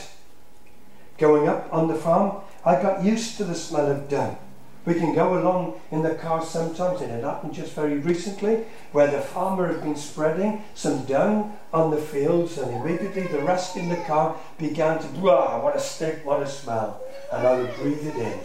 Going 1.19 1.49
up 1.49 1.69
on 1.73 1.87
the 1.87 1.95
farm, 1.95 2.43
I 2.65 2.81
got 2.81 3.05
used 3.05 3.37
to 3.37 3.45
the 3.45 3.55
smell 3.55 3.91
of 3.91 4.09
dung. 4.09 4.39
We 4.87 4.95
can 4.95 5.15
go 5.15 5.39
along 5.39 5.81
in 5.91 6.03
the 6.03 6.15
car 6.15 6.45
sometimes, 6.45 7.01
and 7.01 7.11
it 7.11 7.25
happened 7.25 7.55
just 7.55 7.73
very 7.73 7.99
recently, 7.99 8.65
where 8.93 9.07
the 9.07 9.21
farmer 9.21 9.67
had 9.69 9.83
been 9.83 9.97
spreading 9.97 10.63
some 10.75 11.05
dung 11.07 11.57
on 11.73 11.91
the 11.91 11.97
fields, 11.97 12.59
and 12.59 12.75
immediately 12.75 13.23
the 13.23 13.41
rest 13.41 13.77
in 13.77 13.89
the 13.89 13.97
car 13.97 14.37
began 14.59 14.99
to, 14.99 15.07
wow, 15.21 15.63
what 15.63 15.75
a 15.75 15.81
stink, 15.81 16.25
what 16.27 16.43
a 16.43 16.47
smell. 16.47 17.01
And 17.33 17.47
I 17.47 17.57
would 17.57 17.75
breathe 17.77 18.07
it 18.07 18.17
in. 18.17 18.39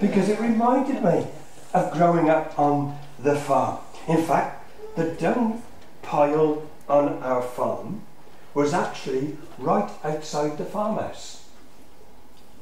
because 0.00 0.28
it 0.28 0.40
reminded 0.40 1.04
me 1.04 1.26
of 1.74 1.92
growing 1.92 2.28
up 2.28 2.58
on 2.58 2.98
the 3.20 3.36
farm. 3.36 3.78
In 4.08 4.22
fact, 4.22 4.68
the 4.96 5.12
dung 5.12 5.62
pile 6.02 6.62
on 6.88 7.22
our 7.22 7.42
farm 7.42 8.02
was 8.54 8.72
actually 8.74 9.36
right 9.58 9.90
outside 10.02 10.58
the 10.58 10.64
farmhouse. 10.64 11.47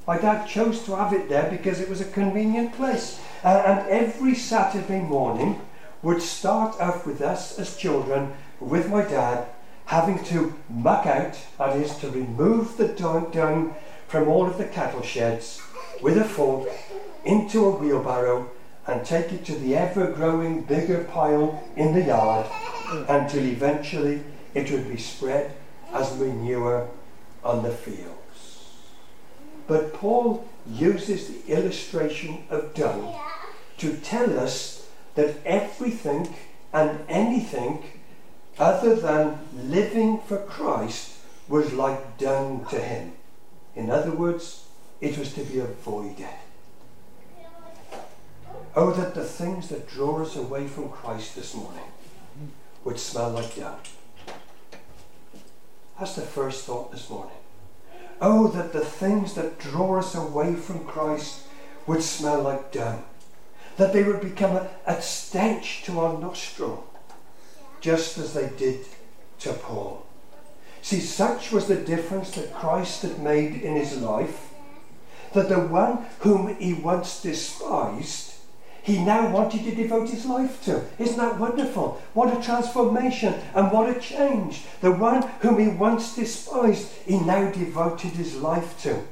My 0.06 0.18
dad 0.18 0.46
chose 0.46 0.84
to 0.84 0.94
have 0.94 1.12
it 1.12 1.28
there 1.28 1.50
because 1.50 1.80
it 1.80 1.88
was 1.88 2.00
a 2.00 2.04
convenient 2.04 2.75
place. 2.75 3.20
Uh, 3.42 3.62
and 3.66 3.88
every 3.88 4.34
Saturday 4.34 5.00
morning 5.00 5.60
would 6.02 6.22
start 6.22 6.80
off 6.80 7.06
with 7.06 7.20
us 7.20 7.58
as 7.58 7.76
children, 7.76 8.32
with 8.60 8.88
my 8.88 9.02
dad, 9.02 9.46
having 9.86 10.22
to 10.25 10.54
muck 10.68 11.06
out, 11.06 11.36
that 11.58 11.76
is, 11.76 11.96
to 11.96 12.10
remove 12.10 12.76
the 12.76 12.88
dung 12.88 13.75
from 14.06 14.28
all 14.28 14.46
of 14.46 14.58
the 14.58 14.64
cattle 14.64 15.02
sheds 15.02 15.60
with 16.00 16.16
a 16.16 16.25
fork 16.25 16.68
into 17.25 17.64
a 17.64 17.70
wheelbarrow 17.70 18.48
and 18.86 19.04
take 19.04 19.32
it 19.32 19.44
to 19.44 19.54
the 19.56 19.76
ever 19.76 20.12
growing 20.12 20.62
bigger 20.62 21.02
pile 21.04 21.64
in 21.75 21.92
the 21.92 22.02
yard 22.02 22.46
until 23.08 23.44
eventually 23.44 24.22
it 24.54 24.70
would 24.70 24.88
be 24.88 24.96
spread 24.96 25.52
as 25.92 26.16
manure 26.16 26.88
on 27.42 27.64
the 27.64 27.70
fields. 27.70 28.15
But 29.66 29.94
Paul 29.94 30.46
uses 30.68 31.28
the 31.28 31.52
illustration 31.52 32.44
of 32.50 32.75
dung 32.75 33.14
to 33.78 33.96
tell 33.96 34.38
us 34.38 34.88
that 35.14 35.37
everything 35.44 36.35
and 36.73 37.00
anything 37.08 37.82
other 38.58 38.94
than 38.94 39.38
living 39.54 40.20
for 40.20 40.38
Christ 40.38 41.16
was 41.49 41.73
like 41.73 42.18
dung 42.18 42.66
to 42.70 42.80
him. 42.80 43.12
In 43.75 43.90
other 43.90 44.11
words, 44.11 44.66
it 45.00 45.18
was 45.18 45.35
to 45.35 45.42
be 45.42 45.58
avoided. 45.58 46.26
Oh, 48.75 48.92
that 48.92 49.14
the 49.14 49.25
things 49.25 49.68
that 49.68 49.88
draw 49.88 50.23
us 50.23 50.37
away 50.37 50.66
from 50.66 50.90
Christ 50.90 51.35
this 51.35 51.54
morning 51.54 51.92
would 52.85 52.99
smell 52.99 53.30
like 53.30 53.56
dung. 53.56 53.78
That's 55.99 56.14
the 56.14 56.23
first 56.23 56.64
thought 56.64 56.92
this 56.92 57.08
morning. 57.08 57.32
Oh, 58.20 58.49
that 58.49 58.73
the 58.73 58.85
things 58.85 59.35
that 59.35 59.58
draw 59.58 59.99
us 59.99 60.14
away 60.14 60.54
from 60.54 60.87
Christ 60.87 61.42
would 61.87 62.02
smell 62.02 62.42
like 62.42 62.73
dung. 62.73 63.04
That 63.76 63.92
they 63.92 64.02
would 64.02 64.20
become 64.20 64.56
a, 64.56 64.70
a 64.87 65.02
stench 65.02 65.82
to 65.85 66.00
our 66.00 66.18
nostril, 66.18 66.87
just 67.80 68.16
as 68.16 68.32
they 68.32 68.49
did 68.56 68.87
to 69.40 69.52
Paul. 69.52 70.06
See, 70.80 71.00
such 71.00 71.52
was 71.52 71.66
the 71.66 71.76
difference 71.76 72.30
that 72.32 72.54
Christ 72.54 73.02
had 73.02 73.18
made 73.18 73.61
in 73.61 73.75
his 73.75 74.00
life, 74.00 74.50
that 75.32 75.49
the 75.49 75.61
one 75.61 76.06
whom 76.20 76.56
he 76.56 76.73
once 76.73 77.20
despised 77.20 78.35
he 78.86 79.04
now 79.04 79.28
wanted 79.28 79.64
to 79.64 79.74
devote 79.74 80.10
his 80.10 80.26
life 80.26 80.64
to. 80.64 80.80
Isn't 80.96 81.16
that 81.16 81.40
wonderful? 81.40 82.00
What 82.14 82.32
a 82.32 82.40
transformation 82.40 83.34
and 83.52 83.72
what 83.72 83.90
a 83.90 83.98
change. 83.98 84.62
The 84.80 84.92
one 84.92 85.22
whom 85.40 85.58
he 85.58 85.66
once 85.66 86.14
despised, 86.14 86.92
he 87.04 87.18
now 87.18 87.50
devoted 87.50 88.12
his 88.12 88.36
life 88.36 88.80
to. 88.82 89.02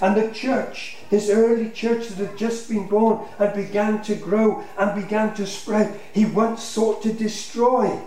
And 0.00 0.16
the 0.16 0.32
church, 0.32 0.96
this 1.10 1.28
early 1.28 1.68
church 1.68 2.08
that 2.08 2.28
had 2.28 2.38
just 2.38 2.70
been 2.70 2.88
born 2.88 3.26
and 3.38 3.52
began 3.52 4.02
to 4.04 4.14
grow 4.14 4.64
and 4.78 5.02
began 5.02 5.34
to 5.34 5.46
spread, 5.46 6.00
he 6.14 6.24
once 6.24 6.64
sought 6.64 7.02
to 7.02 7.12
destroy. 7.12 8.00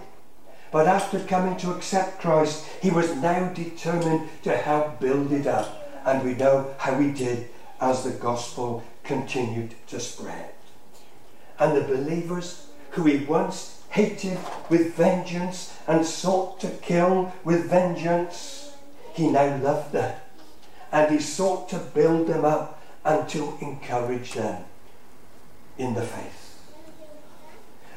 But 0.71 0.87
after 0.87 1.19
coming 1.19 1.57
to 1.57 1.73
accept 1.73 2.21
Christ, 2.21 2.65
he 2.81 2.89
was 2.89 3.15
now 3.17 3.49
determined 3.53 4.29
to 4.41 4.57
help 4.57 4.99
build 4.99 5.31
it 5.31 5.45
up. 5.45 5.91
And 6.03 6.23
we 6.23 6.33
know 6.33 6.73
how 6.79 6.97
he 6.97 7.11
did 7.11 7.49
as 7.79 8.03
the 8.03 8.09
gospel 8.09 8.83
continued 9.03 9.75
to 9.89 9.99
spread 9.99 10.56
and 11.59 11.75
the 11.75 11.81
believers 11.81 12.67
who 12.91 13.03
he 13.03 13.25
once 13.25 13.81
hated 13.89 14.37
with 14.69 14.93
vengeance 14.95 15.77
and 15.87 16.05
sought 16.05 16.59
to 16.59 16.69
kill 16.69 17.33
with 17.43 17.69
vengeance, 17.69 18.75
he 19.13 19.29
now 19.29 19.57
loved 19.57 19.91
them. 19.91 20.15
And 20.91 21.11
he 21.11 21.19
sought 21.19 21.69
to 21.69 21.79
build 21.79 22.27
them 22.27 22.45
up 22.45 22.81
and 23.03 23.27
to 23.29 23.57
encourage 23.61 24.33
them 24.33 24.63
in 25.77 25.93
the 25.93 26.01
faith. 26.01 26.59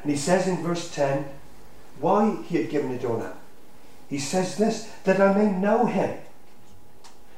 And 0.03 0.11
he 0.11 0.17
says 0.17 0.49
in 0.49 0.63
verse 0.63 0.93
10 0.95 1.27
why 2.01 2.37
he 2.47 2.57
had 2.57 2.71
given 2.71 2.93
it 2.93 3.05
all 3.05 3.23
up. 3.23 3.39
He 4.09 4.19
says 4.19 4.57
this 4.57 4.91
that 5.05 5.21
I 5.21 5.35
may 5.35 5.53
know 5.53 5.87
him, 5.87 6.19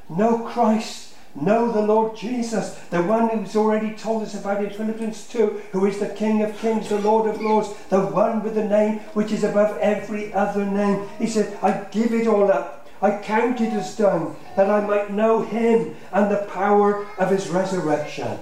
know 0.08 0.38
Christ 0.38 1.11
Know 1.34 1.72
the 1.72 1.80
Lord 1.80 2.14
Jesus, 2.14 2.74
the 2.90 3.02
one 3.02 3.30
who's 3.30 3.56
already 3.56 3.94
told 3.94 4.22
us 4.22 4.38
about 4.38 4.62
in 4.62 4.68
Philippians 4.68 5.28
2, 5.28 5.62
who 5.72 5.86
is 5.86 5.98
the 5.98 6.10
King 6.10 6.42
of 6.42 6.58
kings, 6.58 6.90
the 6.90 6.98
Lord 6.98 7.28
of 7.28 7.40
lords, 7.40 7.72
the 7.88 8.00
one 8.00 8.42
with 8.42 8.54
the 8.54 8.64
name 8.64 8.98
which 9.14 9.32
is 9.32 9.42
above 9.42 9.78
every 9.78 10.32
other 10.34 10.66
name. 10.66 11.08
He 11.18 11.26
said, 11.26 11.58
I 11.62 11.86
give 11.90 12.12
it 12.12 12.26
all 12.26 12.52
up. 12.52 12.86
I 13.00 13.18
count 13.18 13.60
it 13.62 13.72
as 13.72 13.96
done, 13.96 14.36
that 14.56 14.70
I 14.70 14.86
might 14.86 15.10
know 15.10 15.42
him 15.42 15.96
and 16.12 16.30
the 16.30 16.46
power 16.52 17.06
of 17.18 17.30
his 17.30 17.48
resurrection. 17.48 18.38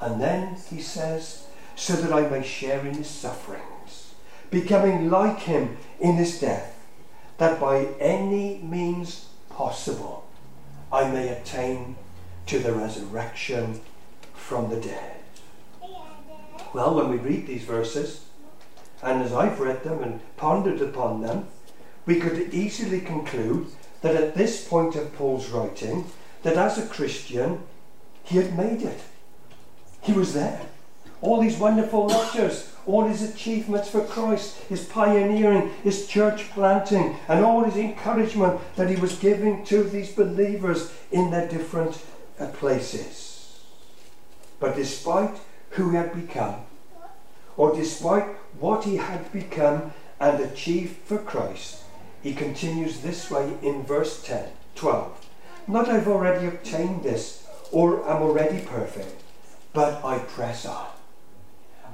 And 0.00 0.20
then 0.20 0.56
he 0.70 0.80
says, 0.80 1.46
so 1.76 1.94
that 1.94 2.12
I 2.12 2.28
may 2.28 2.42
share 2.42 2.84
in 2.86 2.94
his 2.94 3.08
sufferings, 3.08 4.14
becoming 4.50 5.10
like 5.10 5.40
him 5.40 5.76
in 6.00 6.14
his 6.14 6.40
death, 6.40 6.76
that 7.38 7.60
by 7.60 7.86
any 8.00 8.58
means 8.58 9.28
possible 9.50 10.23
I 10.94 11.10
may 11.10 11.28
attain 11.28 11.96
to 12.46 12.60
the 12.60 12.72
resurrection 12.72 13.80
from 14.32 14.70
the 14.70 14.80
dead. 14.80 15.16
Well, 16.72 16.94
when 16.94 17.10
we 17.10 17.16
read 17.16 17.48
these 17.48 17.64
verses, 17.64 18.26
and 19.02 19.20
as 19.20 19.32
I've 19.32 19.58
read 19.58 19.82
them 19.82 20.04
and 20.04 20.20
pondered 20.36 20.80
upon 20.80 21.20
them, 21.20 21.48
we 22.06 22.20
could 22.20 22.54
easily 22.54 23.00
conclude 23.00 23.66
that 24.02 24.14
at 24.14 24.36
this 24.36 24.68
point 24.68 24.94
of 24.94 25.12
Paul's 25.16 25.48
writing, 25.48 26.04
that 26.44 26.56
as 26.56 26.78
a 26.78 26.86
Christian, 26.86 27.64
he 28.22 28.36
had 28.36 28.56
made 28.56 28.82
it. 28.82 29.00
He 30.00 30.12
was 30.12 30.32
there. 30.32 30.60
All 31.20 31.40
these 31.40 31.58
wonderful 31.58 32.06
lectures, 32.06 32.72
all 32.86 33.04
his 33.04 33.22
achievements 33.22 33.88
for 33.88 34.04
Christ, 34.04 34.58
his 34.68 34.84
pioneering, 34.84 35.70
his 35.82 36.06
church 36.06 36.50
planting, 36.50 37.16
and 37.28 37.44
all 37.44 37.64
his 37.64 37.76
encouragement 37.76 38.60
that 38.76 38.90
he 38.90 38.96
was 38.96 39.18
giving 39.18 39.64
to 39.66 39.84
these 39.84 40.12
believers 40.12 40.92
in 41.10 41.30
their 41.30 41.48
different 41.48 42.02
uh, 42.38 42.46
places. 42.48 43.60
But 44.60 44.76
despite 44.76 45.38
who 45.70 45.90
he 45.90 45.96
had 45.96 46.14
become, 46.14 46.56
or 47.56 47.74
despite 47.74 48.24
what 48.58 48.84
he 48.84 48.96
had 48.96 49.32
become 49.32 49.92
and 50.20 50.40
achieved 50.40 50.96
for 51.04 51.18
Christ, 51.18 51.82
he 52.22 52.34
continues 52.34 53.00
this 53.00 53.30
way 53.30 53.52
in 53.62 53.82
verse 53.82 54.22
10, 54.22 54.48
12. 54.74 55.28
Not 55.66 55.88
I've 55.88 56.08
already 56.08 56.46
obtained 56.46 57.02
this, 57.02 57.46
or 57.72 58.08
am 58.08 58.22
already 58.22 58.64
perfect, 58.64 59.22
but 59.72 60.04
I 60.04 60.18
press 60.18 60.64
on. 60.64 60.93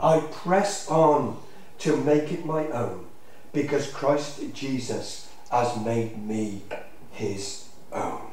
I 0.03 0.21
press 0.21 0.89
on 0.89 1.37
to 1.81 1.97
make 1.97 2.33
it 2.33 2.47
my 2.47 2.67
own, 2.69 3.07
because 3.53 3.93
Christ 3.93 4.41
Jesus 4.55 5.29
has 5.51 5.79
made 5.79 6.27
me 6.27 6.63
his 7.11 7.69
own. 7.93 8.31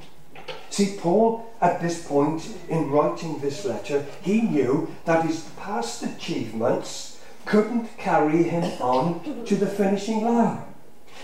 See, 0.69 0.97
Paul, 0.97 1.45
at 1.59 1.81
this 1.81 2.07
point 2.07 2.47
in 2.69 2.89
writing 2.89 3.39
this 3.39 3.65
letter, 3.65 4.05
he 4.21 4.41
knew 4.41 4.95
that 5.05 5.25
his 5.25 5.41
past 5.57 6.03
achievements 6.03 7.19
couldn't 7.45 7.97
carry 7.97 8.43
him 8.43 8.63
on 8.81 9.43
to 9.45 9.55
the 9.55 9.67
finishing 9.67 10.23
line. 10.23 10.63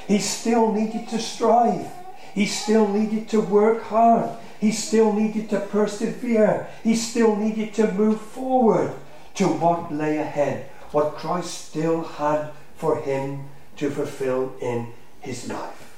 He 0.07 0.19
still 0.19 0.71
needed 0.71 1.07
to 1.09 1.19
strive. 1.19 1.87
He 2.33 2.47
still 2.47 2.87
needed 2.87 3.29
to 3.29 3.39
work 3.39 3.83
hard. 3.83 4.31
He 4.59 4.71
still 4.71 5.13
needed 5.13 5.49
to 5.51 5.59
persevere. 5.59 6.67
He 6.83 6.95
still 6.95 7.35
needed 7.35 7.73
to 7.75 7.91
move 7.91 8.19
forward 8.19 8.93
to 9.35 9.47
what 9.47 9.91
lay 9.91 10.17
ahead, 10.17 10.69
what 10.91 11.15
Christ 11.15 11.69
still 11.69 12.03
had 12.03 12.51
for 12.75 12.97
him 12.97 13.49
to 13.77 13.89
fulfill 13.89 14.53
in 14.61 14.93
his 15.21 15.49
life. 15.49 15.95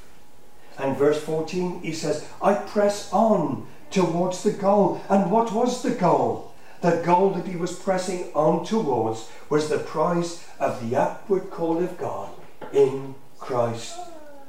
And 0.77 0.97
verse 0.97 1.21
14, 1.23 1.81
he 1.81 1.93
says, 1.93 2.27
I 2.41 2.53
press 2.53 3.11
on 3.11 3.67
towards 3.91 4.43
the 4.43 4.51
goal. 4.51 5.01
And 5.09 5.31
what 5.31 5.53
was 5.53 5.83
the 5.83 5.91
goal? 5.91 6.53
The 6.81 7.01
goal 7.03 7.31
that 7.31 7.47
he 7.47 7.55
was 7.55 7.79
pressing 7.79 8.31
on 8.33 8.65
towards 8.65 9.29
was 9.49 9.69
the 9.69 9.79
prize 9.79 10.45
of 10.59 10.87
the 10.87 10.95
upward 10.95 11.49
call 11.49 11.83
of 11.83 11.97
God 11.97 12.29
in 12.73 13.15
Christ 13.39 13.97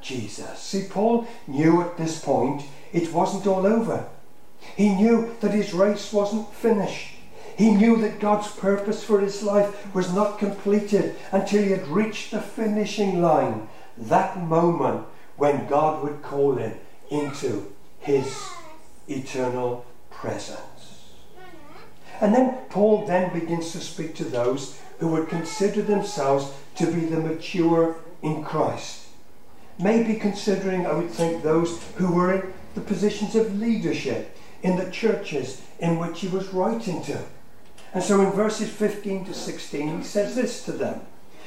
Jesus. 0.00 0.58
See, 0.58 0.86
Paul 0.88 1.26
knew 1.46 1.82
at 1.82 1.96
this 1.96 2.20
point 2.22 2.62
it 2.92 3.12
wasn't 3.12 3.46
all 3.46 3.66
over. 3.66 4.06
He 4.76 4.94
knew 4.94 5.34
that 5.40 5.52
his 5.52 5.72
race 5.72 6.12
wasn't 6.12 6.52
finished. 6.52 7.15
He 7.56 7.70
knew 7.70 7.96
that 7.96 8.20
God's 8.20 8.48
purpose 8.48 9.02
for 9.02 9.18
his 9.20 9.42
life 9.42 9.94
was 9.94 10.12
not 10.12 10.38
completed 10.38 11.16
until 11.32 11.62
he 11.62 11.70
had 11.70 11.88
reached 11.88 12.30
the 12.30 12.40
finishing 12.40 13.22
line, 13.22 13.68
that 13.96 14.38
moment 14.38 15.06
when 15.36 15.66
God 15.66 16.04
would 16.04 16.22
call 16.22 16.56
him 16.56 16.74
into 17.10 17.72
his 17.98 18.50
eternal 19.08 19.86
presence. 20.10 20.60
And 22.20 22.34
then 22.34 22.58
Paul 22.68 23.06
then 23.06 23.32
begins 23.32 23.72
to 23.72 23.80
speak 23.80 24.14
to 24.16 24.24
those 24.24 24.78
who 24.98 25.08
would 25.08 25.28
consider 25.28 25.80
themselves 25.80 26.52
to 26.76 26.86
be 26.86 27.06
the 27.06 27.20
mature 27.20 27.96
in 28.22 28.44
Christ. 28.44 29.06
Maybe 29.78 30.16
considering, 30.16 30.86
I 30.86 30.92
would 30.92 31.10
think, 31.10 31.42
those 31.42 31.82
who 31.96 32.12
were 32.12 32.34
in 32.34 32.52
the 32.74 32.80
positions 32.82 33.34
of 33.34 33.58
leadership 33.58 34.36
in 34.62 34.76
the 34.76 34.90
churches 34.90 35.62
in 35.78 35.98
which 35.98 36.20
he 36.20 36.28
was 36.28 36.48
writing 36.48 37.02
to. 37.04 37.18
And 37.96 38.04
so 38.04 38.20
in 38.20 38.30
verses 38.32 38.68
15 38.68 39.24
to 39.24 39.32
16, 39.32 39.96
he 40.00 40.04
says 40.04 40.36
this 40.36 40.62
to 40.66 40.72
them. 40.72 41.00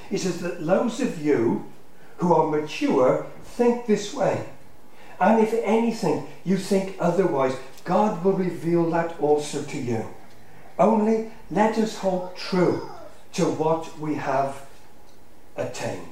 He 0.10 0.18
says 0.18 0.42
that 0.42 0.66
those 0.66 1.00
of 1.00 1.24
you 1.24 1.72
who 2.18 2.34
are 2.34 2.50
mature 2.50 3.28
think 3.44 3.86
this 3.86 4.16
way. 4.16 4.50
And 5.22 5.44
if 5.44 5.54
anything 5.54 6.26
you 6.44 6.58
think 6.58 6.96
otherwise, 7.00 7.56
God 7.84 8.24
will 8.24 8.34
reveal 8.34 8.90
that 8.90 9.20
also 9.20 9.62
to 9.62 9.78
you. 9.78 10.08
Only 10.80 11.30
let 11.52 11.78
us 11.78 12.00
hold 12.00 12.36
true 12.36 12.90
to 13.34 13.46
what 13.46 14.00
we 14.00 14.16
have 14.16 14.66
attained. 15.56 16.08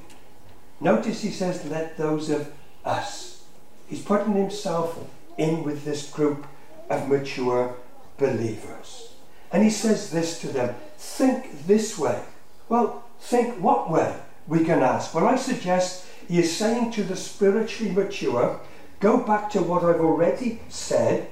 Notice 0.79 1.23
he 1.23 1.31
says, 1.31 1.65
let 1.65 1.97
those 1.97 2.29
of 2.29 2.53
us. 2.85 3.43
He's 3.87 4.03
putting 4.03 4.33
himself 4.33 4.99
in 5.35 5.63
with 5.63 5.83
this 5.83 6.07
group 6.11 6.45
of 6.91 7.09
mature 7.09 7.75
believers. 8.19 9.06
And 9.51 9.63
he 9.63 9.69
says 9.69 10.11
this 10.11 10.39
to 10.41 10.47
them 10.47 10.75
think 10.97 11.67
this 11.67 11.97
way. 11.97 12.23
Well, 12.69 13.03
think 13.19 13.61
what 13.61 13.89
way? 13.89 14.15
We 14.47 14.63
can 14.63 14.81
ask. 14.81 15.13
Well, 15.13 15.27
I 15.27 15.35
suggest 15.35 16.05
he 16.27 16.39
is 16.39 16.55
saying 16.55 16.91
to 16.91 17.03
the 17.03 17.15
spiritually 17.15 17.93
mature, 17.93 18.59
go 18.99 19.17
back 19.17 19.49
to 19.51 19.61
what 19.61 19.83
I've 19.83 20.01
already 20.01 20.59
said, 20.69 21.29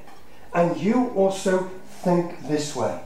and 0.54 0.78
you 0.78 1.10
also 1.10 1.70
think 2.04 2.48
this 2.48 2.76
way. 2.76 3.02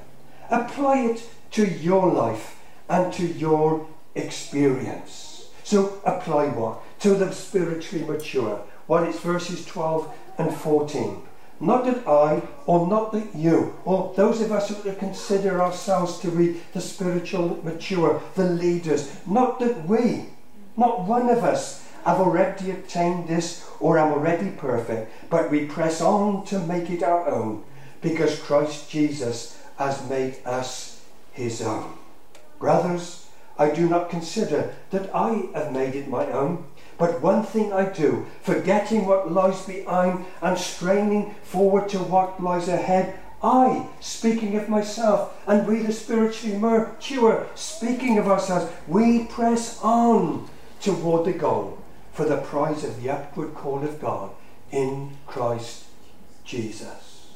Apply 0.50 1.00
it 1.00 1.30
to 1.52 1.66
your 1.66 2.12
life 2.12 2.60
and 2.88 3.14
to 3.14 3.26
your 3.26 3.88
experience. 4.16 5.50
So 5.64 6.02
apply 6.06 6.48
what? 6.48 6.82
To 7.02 7.14
the 7.16 7.32
spiritually 7.32 8.06
mature. 8.06 8.62
Well, 8.88 9.04
it's 9.04 9.20
verses 9.20 9.66
12 9.66 10.12
and 10.38 10.54
14. 10.54 11.22
Not 11.60 11.84
that 11.86 12.08
I, 12.08 12.42
or 12.66 12.88
not 12.88 13.12
that 13.12 13.36
you, 13.36 13.74
or 13.84 14.14
those 14.16 14.40
of 14.40 14.52
us 14.52 14.70
who 14.70 14.94
consider 14.94 15.62
ourselves 15.62 16.20
to 16.20 16.32
be 16.32 16.62
the 16.74 16.80
spiritual 16.80 17.60
mature, 17.64 18.22
the 18.36 18.46
leaders, 18.46 19.12
not 19.28 19.60
that 19.60 19.86
we, 19.86 20.28
not 20.78 21.06
one 21.06 21.30
of 21.30 21.44
us, 21.44 21.86
have 22.06 22.20
already 22.20 22.72
obtained 22.72 23.28
this 23.28 23.66
or 23.82 23.98
am 23.98 24.14
already 24.14 24.52
perfect, 24.52 25.12
but 25.30 25.52
we 25.52 25.66
press 25.66 26.00
on 26.00 26.46
to 26.46 26.60
make 26.60 26.90
it 26.90 27.04
our 27.04 27.30
own, 27.30 27.64
because 28.02 28.40
Christ 28.40 28.90
Jesus 28.90 29.62
has 29.78 30.10
made 30.10 30.38
us 30.46 31.02
his 31.34 31.62
own. 31.62 31.94
Brothers, 32.58 33.28
I 33.58 33.70
do 33.70 33.90
not 33.90 34.10
consider 34.10 34.74
that 34.92 35.14
I 35.14 35.50
have 35.54 35.74
made 35.74 35.94
it 35.96 36.08
my 36.08 36.26
own. 36.32 36.64
But 37.00 37.22
one 37.22 37.44
thing 37.44 37.72
I 37.72 37.86
do, 37.86 38.28
forgetting 38.42 39.06
what 39.06 39.32
lies 39.32 39.66
behind 39.66 40.26
and 40.42 40.58
straining 40.58 41.34
forward 41.44 41.88
to 41.90 42.00
what 42.00 42.44
lies 42.44 42.68
ahead, 42.68 43.18
I, 43.42 43.88
speaking 44.02 44.58
of 44.58 44.68
myself, 44.68 45.34
and 45.48 45.66
we 45.66 45.80
the 45.82 45.94
spiritually 45.94 46.58
mature, 46.58 47.48
speaking 47.56 48.18
of 48.18 48.28
ourselves, 48.28 48.70
we 48.86 49.24
press 49.24 49.80
on 49.82 50.50
toward 50.82 51.26
the 51.26 51.32
goal 51.32 51.78
for 52.12 52.26
the 52.26 52.38
prize 52.38 52.84
of 52.84 53.02
the 53.02 53.10
upward 53.10 53.54
call 53.56 53.82
of 53.82 54.02
God 54.02 54.32
in 54.70 55.16
Christ 55.26 55.86
Jesus. 56.44 57.30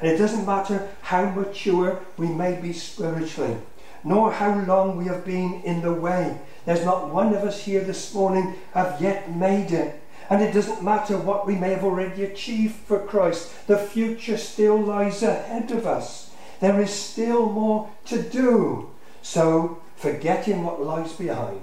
And 0.00 0.08
it 0.08 0.18
doesn't 0.18 0.46
matter 0.46 0.88
how 1.02 1.30
mature 1.30 2.02
we 2.16 2.28
may 2.28 2.60
be 2.60 2.72
spiritually 2.72 3.56
nor 4.04 4.32
how 4.32 4.58
long 4.60 4.96
we 4.96 5.06
have 5.06 5.24
been 5.24 5.62
in 5.62 5.82
the 5.82 5.92
way. 5.92 6.38
There's 6.64 6.84
not 6.84 7.12
one 7.12 7.34
of 7.34 7.44
us 7.44 7.64
here 7.64 7.82
this 7.82 8.12
morning 8.14 8.54
have 8.74 9.00
yet 9.00 9.34
made 9.34 9.72
it. 9.72 10.00
And 10.28 10.42
it 10.42 10.52
doesn't 10.52 10.82
matter 10.82 11.16
what 11.16 11.46
we 11.46 11.54
may 11.54 11.70
have 11.70 11.84
already 11.84 12.24
achieved 12.24 12.74
for 12.74 12.98
Christ. 12.98 13.66
The 13.66 13.78
future 13.78 14.36
still 14.36 14.80
lies 14.80 15.22
ahead 15.22 15.70
of 15.70 15.86
us. 15.86 16.30
There 16.60 16.80
is 16.80 16.90
still 16.90 17.50
more 17.50 17.90
to 18.06 18.22
do. 18.22 18.90
So, 19.22 19.82
forgetting 19.96 20.64
what 20.64 20.82
lies 20.82 21.12
behind 21.12 21.60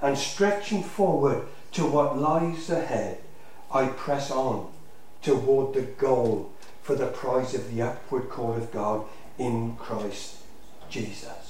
and 0.00 0.18
stretching 0.18 0.82
forward 0.82 1.46
to 1.72 1.86
what 1.86 2.18
lies 2.18 2.68
ahead, 2.68 3.18
I 3.72 3.86
press 3.86 4.30
on 4.30 4.70
toward 5.22 5.74
the 5.74 5.82
goal 5.82 6.52
for 6.82 6.94
the 6.96 7.06
prize 7.06 7.54
of 7.54 7.72
the 7.72 7.82
upward 7.82 8.28
call 8.28 8.54
of 8.54 8.72
God 8.72 9.06
in 9.38 9.76
Christ 9.76 10.36
Jesus. 10.90 11.41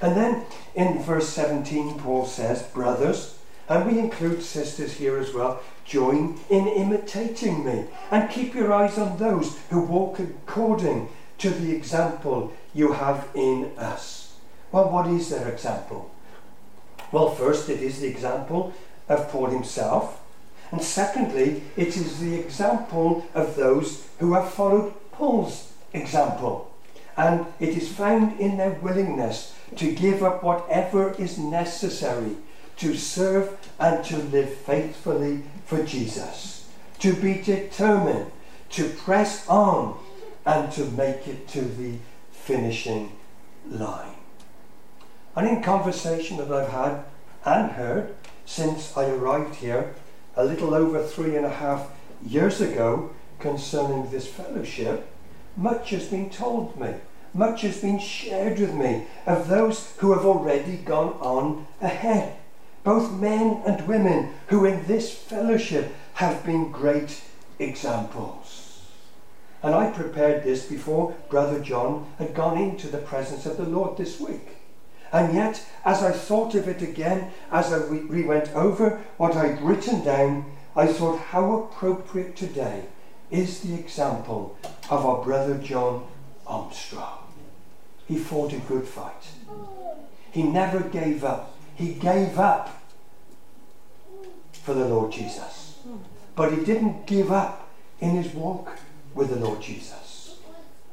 And 0.00 0.16
then 0.16 0.44
in 0.74 1.02
verse 1.02 1.28
17, 1.30 1.98
Paul 1.98 2.26
says, 2.26 2.62
Brothers, 2.62 3.38
and 3.68 3.86
we 3.86 3.98
include 3.98 4.42
sisters 4.42 4.94
here 4.94 5.18
as 5.18 5.32
well, 5.34 5.60
join 5.84 6.38
in 6.50 6.68
imitating 6.68 7.64
me 7.64 7.86
and 8.10 8.30
keep 8.30 8.54
your 8.54 8.72
eyes 8.72 8.98
on 8.98 9.18
those 9.18 9.58
who 9.70 9.80
walk 9.80 10.18
according 10.18 11.08
to 11.38 11.50
the 11.50 11.74
example 11.74 12.52
you 12.74 12.92
have 12.92 13.28
in 13.34 13.72
us. 13.76 14.36
Well, 14.72 14.90
what 14.90 15.06
is 15.06 15.30
their 15.30 15.48
example? 15.48 16.10
Well, 17.12 17.30
first, 17.34 17.68
it 17.68 17.80
is 17.80 18.00
the 18.00 18.08
example 18.08 18.74
of 19.08 19.28
Paul 19.30 19.46
himself. 19.46 20.20
And 20.72 20.82
secondly, 20.82 21.62
it 21.76 21.96
is 21.96 22.18
the 22.18 22.34
example 22.34 23.26
of 23.34 23.56
those 23.56 24.06
who 24.18 24.34
have 24.34 24.52
followed 24.52 24.92
Paul's 25.12 25.72
example. 25.92 26.72
And 27.16 27.46
it 27.60 27.70
is 27.70 27.88
found 27.88 28.38
in 28.40 28.56
their 28.56 28.72
willingness 28.72 29.55
to 29.74 29.92
give 29.92 30.22
up 30.22 30.42
whatever 30.42 31.12
is 31.14 31.38
necessary 31.38 32.36
to 32.76 32.94
serve 32.94 33.56
and 33.78 34.04
to 34.04 34.16
live 34.16 34.54
faithfully 34.54 35.42
for 35.64 35.82
Jesus, 35.82 36.68
to 36.98 37.14
be 37.14 37.40
determined, 37.42 38.30
to 38.70 38.88
press 38.90 39.48
on, 39.48 39.98
and 40.44 40.70
to 40.72 40.84
make 40.84 41.26
it 41.26 41.48
to 41.48 41.62
the 41.62 41.94
finishing 42.30 43.12
line. 43.66 44.14
And 45.34 45.48
in 45.48 45.62
conversation 45.62 46.36
that 46.36 46.52
I've 46.52 46.68
had 46.68 47.04
and 47.44 47.72
heard 47.72 48.14
since 48.44 48.96
I 48.96 49.06
arrived 49.06 49.56
here 49.56 49.94
a 50.36 50.44
little 50.44 50.74
over 50.74 51.02
three 51.02 51.36
and 51.36 51.44
a 51.44 51.50
half 51.50 51.88
years 52.24 52.60
ago 52.60 53.10
concerning 53.40 54.10
this 54.10 54.26
fellowship, 54.28 55.08
much 55.56 55.90
has 55.90 56.06
been 56.06 56.30
told 56.30 56.78
me, 56.78 56.94
much 57.36 57.62
has 57.62 57.78
been 57.78 57.98
shared 57.98 58.58
with 58.58 58.74
me 58.74 59.04
of 59.26 59.48
those 59.48 59.94
who 59.98 60.12
have 60.12 60.24
already 60.24 60.76
gone 60.78 61.12
on 61.20 61.66
ahead, 61.80 62.36
both 62.82 63.12
men 63.12 63.62
and 63.66 63.86
women 63.86 64.32
who 64.48 64.64
in 64.64 64.86
this 64.86 65.12
fellowship 65.12 65.94
have 66.14 66.44
been 66.44 66.72
great 66.72 67.20
examples. 67.58 68.80
And 69.62 69.74
I 69.74 69.90
prepared 69.90 70.44
this 70.44 70.66
before 70.66 71.14
Brother 71.28 71.60
John 71.60 72.06
had 72.18 72.34
gone 72.34 72.58
into 72.58 72.88
the 72.88 72.98
presence 72.98 73.46
of 73.46 73.56
the 73.56 73.64
Lord 73.64 73.96
this 73.96 74.20
week. 74.20 74.48
And 75.12 75.34
yet, 75.34 75.64
as 75.84 76.02
I 76.02 76.12
thought 76.12 76.54
of 76.54 76.68
it 76.68 76.82
again, 76.82 77.32
as 77.50 77.72
I, 77.72 77.78
we 77.86 78.22
went 78.22 78.54
over 78.54 79.00
what 79.16 79.36
I'd 79.36 79.62
written 79.62 80.04
down, 80.04 80.44
I 80.74 80.86
thought 80.86 81.18
how 81.18 81.52
appropriate 81.54 82.36
today 82.36 82.84
is 83.30 83.60
the 83.60 83.74
example 83.74 84.56
of 84.90 85.04
our 85.04 85.24
brother 85.24 85.58
John 85.58 86.06
Armstrong. 86.46 87.25
He 88.06 88.16
fought 88.16 88.52
a 88.52 88.58
good 88.58 88.86
fight. 88.86 89.28
He 90.30 90.42
never 90.42 90.80
gave 90.80 91.24
up. 91.24 91.56
He 91.74 91.94
gave 91.94 92.38
up 92.38 92.82
for 94.52 94.74
the 94.74 94.86
Lord 94.86 95.12
Jesus. 95.12 95.78
But 96.34 96.52
he 96.52 96.64
didn't 96.64 97.06
give 97.06 97.32
up 97.32 97.68
in 98.00 98.10
his 98.10 98.32
walk 98.34 98.78
with 99.14 99.30
the 99.30 99.36
Lord 99.36 99.62
Jesus. 99.62 100.38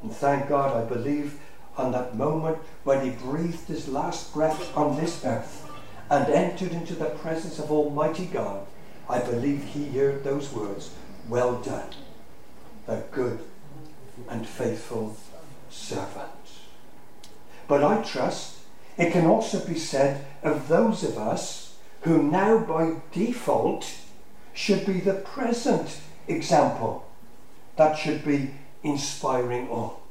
And 0.02 0.12
thank 0.12 0.50
God, 0.50 0.76
I 0.76 0.88
believe, 0.88 1.40
on 1.78 1.92
that 1.92 2.16
moment 2.16 2.58
when 2.84 3.04
he 3.04 3.10
breathed 3.12 3.68
his 3.68 3.88
last 3.88 4.34
breath 4.34 4.76
on 4.78 4.96
this 4.96 5.26
earth 5.26 5.70
and 6.10 6.32
entered 6.32 6.72
into 6.72 6.94
the 6.94 7.06
presence 7.06 7.60
of 7.60 7.72
Almighty 7.72 8.26
God, 8.26 8.66
I 9.10 9.20
believe 9.20 9.64
he 9.64 9.90
heard 9.90 10.24
those 10.24 10.52
words, 10.54 10.92
Well 11.28 11.62
done, 11.62 11.90
a 12.88 12.98
good 13.12 13.40
and 14.30 14.48
faithful 14.48 15.18
servant. 15.70 16.30
But 17.74 17.84
I 17.84 18.04
trust 18.04 18.60
it 19.00 19.12
can 19.14 19.26
also 19.26 19.60
be 19.66 19.80
said 19.80 20.28
of 20.44 20.68
those 20.68 21.04
of 21.04 21.18
us 21.18 21.76
who 22.02 22.22
now 22.22 22.60
by 22.60 22.98
default 23.12 23.96
should 24.54 24.86
be 24.86 25.00
the 25.00 25.16
present 25.16 25.98
example 26.28 27.10
that 27.76 27.98
should 27.98 28.24
be 28.24 28.52
inspiring 28.84 29.70
all. 29.70 30.04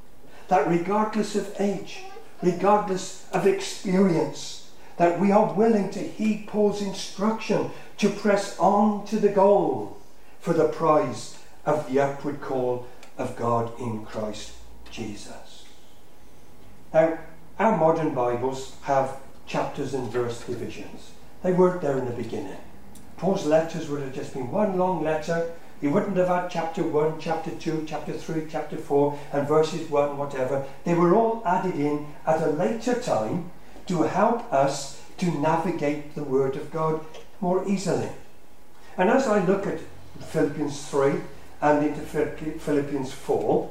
That 0.49 0.67
regardless 0.67 1.37
of 1.37 1.55
age, 1.61 2.03
regardless 2.43 3.29
of 3.31 3.47
experience, 3.47 4.73
that 4.97 5.21
we 5.21 5.31
are 5.31 5.55
willing 5.55 5.91
to 5.91 6.01
heed 6.01 6.49
Paul's 6.49 6.83
instruction 6.83 7.71
to 7.99 8.11
press 8.11 8.59
on 8.59 9.07
to 9.07 9.21
the 9.21 9.29
goal 9.29 9.99
for 10.41 10.53
the 10.53 10.67
prize 10.67 11.39
of 11.65 11.89
the 11.89 12.01
upward 12.01 12.41
call 12.41 12.89
of 13.17 13.37
God 13.37 13.71
in 13.79 14.05
Christ 14.05 14.51
Jesus. 14.91 15.65
Now, 16.93 17.19
our 17.59 17.77
modern 17.77 18.15
Bibles 18.15 18.77
have 18.83 19.17
chapters 19.47 19.95
and 19.95 20.11
verse 20.11 20.41
divisions. 20.45 21.13
They 21.43 21.53
weren't 21.53 21.83
there 21.83 21.99
in 21.99 22.07
the 22.07 22.13
beginning. 22.13 22.57
Paul's 23.17 23.47
letters 23.47 23.89
would 23.89 24.03
have 24.03 24.15
just 24.15 24.35
been 24.35 24.51
one 24.51 24.79
long 24.79 25.03
letter. 25.03 25.53
He 25.81 25.89
wouldn't 25.89 26.17
have 26.17 26.29
had 26.29 26.49
chapter 26.49 26.83
1, 26.83 27.21
chapter 27.21 27.51
2, 27.51 27.85
chapter 27.87 28.13
3, 28.13 28.47
chapter 28.51 28.77
4, 28.77 29.19
and 29.33 29.49
verses 29.49 29.91
1, 29.91 30.17
whatever. 30.17 30.65
They 30.85 30.95
were 30.95 31.15
all 31.15 31.43
added 31.45 31.75
in 31.75 32.07
at 32.27 32.41
a 32.41 32.51
later 32.51 33.01
time 33.01 33.51
to 33.87 34.03
help 34.03 34.53
us 34.53 35.01
to 35.19 35.31
navigate 35.41 36.15
the 36.15 36.25
Word 36.25 36.57
of 36.57 36.71
God 36.71 37.05
more 37.41 37.69
easily. 37.69 38.11
And 38.97 39.11
as 39.11 39.27
I 39.27 39.45
look 39.45 39.67
at 39.67 39.81
Philippians 40.21 40.87
3 40.89 41.15
and 41.61 41.85
into 41.85 42.01
Philippians 42.01 43.13
4, 43.13 43.71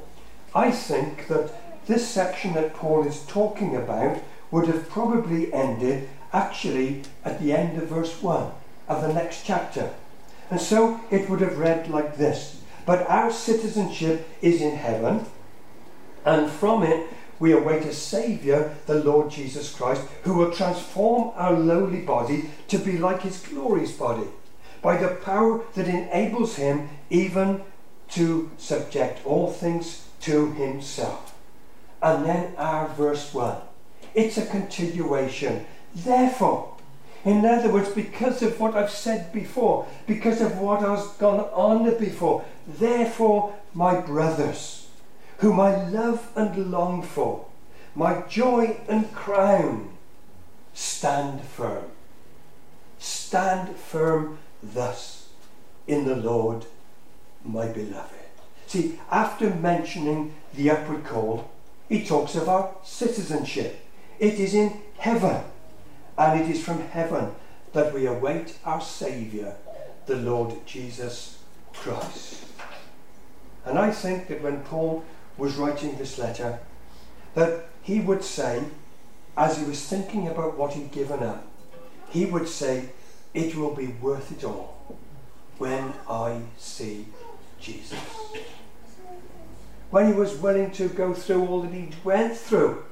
I 0.53 0.71
think 0.71 1.27
that 1.27 1.53
this 1.87 2.07
section 2.07 2.53
that 2.53 2.75
Paul 2.75 3.07
is 3.07 3.25
talking 3.25 3.75
about 3.75 4.21
would 4.51 4.67
have 4.67 4.89
probably 4.89 5.53
ended 5.53 6.09
actually 6.33 7.03
at 7.25 7.41
the 7.41 7.53
end 7.53 7.81
of 7.81 7.89
verse 7.89 8.21
1 8.21 8.51
of 8.87 9.01
the 9.01 9.13
next 9.13 9.45
chapter. 9.45 9.91
And 10.49 10.59
so 10.59 10.99
it 11.09 11.29
would 11.29 11.41
have 11.41 11.57
read 11.57 11.89
like 11.89 12.17
this 12.17 12.61
But 12.85 13.09
our 13.09 13.31
citizenship 13.31 14.27
is 14.41 14.61
in 14.61 14.75
heaven, 14.75 15.25
and 16.25 16.49
from 16.51 16.83
it 16.83 17.07
we 17.39 17.53
await 17.53 17.85
a 17.85 17.93
Saviour, 17.93 18.75
the 18.85 19.03
Lord 19.03 19.31
Jesus 19.31 19.73
Christ, 19.73 20.03
who 20.23 20.35
will 20.35 20.51
transform 20.51 21.31
our 21.35 21.53
lowly 21.53 22.01
body 22.01 22.51
to 22.67 22.77
be 22.77 22.97
like 22.97 23.23
his 23.23 23.39
glorious 23.39 23.93
body, 23.93 24.27
by 24.81 24.97
the 24.97 25.15
power 25.15 25.63
that 25.73 25.87
enables 25.87 26.57
him 26.57 26.89
even 27.09 27.63
to 28.09 28.51
subject 28.57 29.25
all 29.25 29.51
things 29.51 30.05
to 30.21 30.51
himself. 30.51 31.30
And 32.01 32.25
then 32.25 32.53
our 32.57 32.87
verse 32.89 33.33
1. 33.33 33.57
It's 34.13 34.37
a 34.37 34.45
continuation. 34.45 35.65
Therefore, 35.93 36.75
in 37.23 37.45
other 37.45 37.71
words, 37.71 37.89
because 37.89 38.41
of 38.41 38.59
what 38.59 38.75
I've 38.75 38.89
said 38.89 39.31
before, 39.31 39.85
because 40.07 40.41
of 40.41 40.57
what 40.57 40.81
has 40.81 41.07
gone 41.19 41.39
on 41.39 41.97
before, 41.99 42.43
therefore, 42.67 43.55
my 43.73 43.99
brothers, 43.99 44.87
whom 45.37 45.59
I 45.59 45.87
love 45.89 46.31
and 46.35 46.71
long 46.71 47.03
for, 47.03 47.45
my 47.93 48.23
joy 48.27 48.77
and 48.87 49.13
crown, 49.13 49.91
stand 50.73 51.41
firm. 51.41 51.85
Stand 52.97 53.75
firm 53.75 54.39
thus 54.63 55.29
in 55.87 56.05
the 56.05 56.15
Lord, 56.15 56.65
my 57.43 57.67
beloved. 57.67 58.15
See, 58.67 58.99
after 59.11 59.49
mentioning 59.49 60.33
the 60.53 60.71
upward 60.71 61.03
call, 61.03 61.51
he 61.91 62.05
talks 62.05 62.35
of 62.35 62.47
our 62.47 62.73
citizenship. 62.85 63.85
It 64.17 64.35
is 64.35 64.53
in 64.53 64.79
heaven, 64.97 65.43
and 66.17 66.39
it 66.39 66.49
is 66.49 66.63
from 66.63 66.79
heaven 66.87 67.31
that 67.73 67.93
we 67.93 68.05
await 68.05 68.57
our 68.63 68.79
Saviour, 68.79 69.55
the 70.05 70.15
Lord 70.15 70.65
Jesus 70.65 71.39
Christ. 71.73 72.45
And 73.65 73.77
I 73.77 73.91
think 73.91 74.29
that 74.29 74.41
when 74.41 74.63
Paul 74.63 75.03
was 75.37 75.57
writing 75.57 75.97
this 75.97 76.17
letter 76.17 76.59
that 77.35 77.65
he 77.81 77.99
would 77.99 78.23
say, 78.23 78.63
as 79.35 79.57
he 79.57 79.65
was 79.65 79.85
thinking 79.85 80.29
about 80.29 80.57
what 80.57 80.71
he'd 80.71 80.93
given 80.93 81.21
up, 81.21 81.45
he 82.09 82.25
would 82.25 82.47
say, 82.47 82.91
It 83.33 83.57
will 83.57 83.75
be 83.75 83.87
worth 83.87 84.31
it 84.31 84.45
all 84.45 84.97
when 85.57 85.91
I 86.09 86.39
see 86.57 87.07
Jesus. 87.59 87.99
When 89.91 90.07
he 90.07 90.13
was 90.13 90.37
willing 90.37 90.71
to 90.71 90.87
go 90.87 91.13
through 91.13 91.45
all 91.47 91.61
that 91.61 91.73
he 91.73 91.89
went 92.03 92.37
through, 92.37 92.85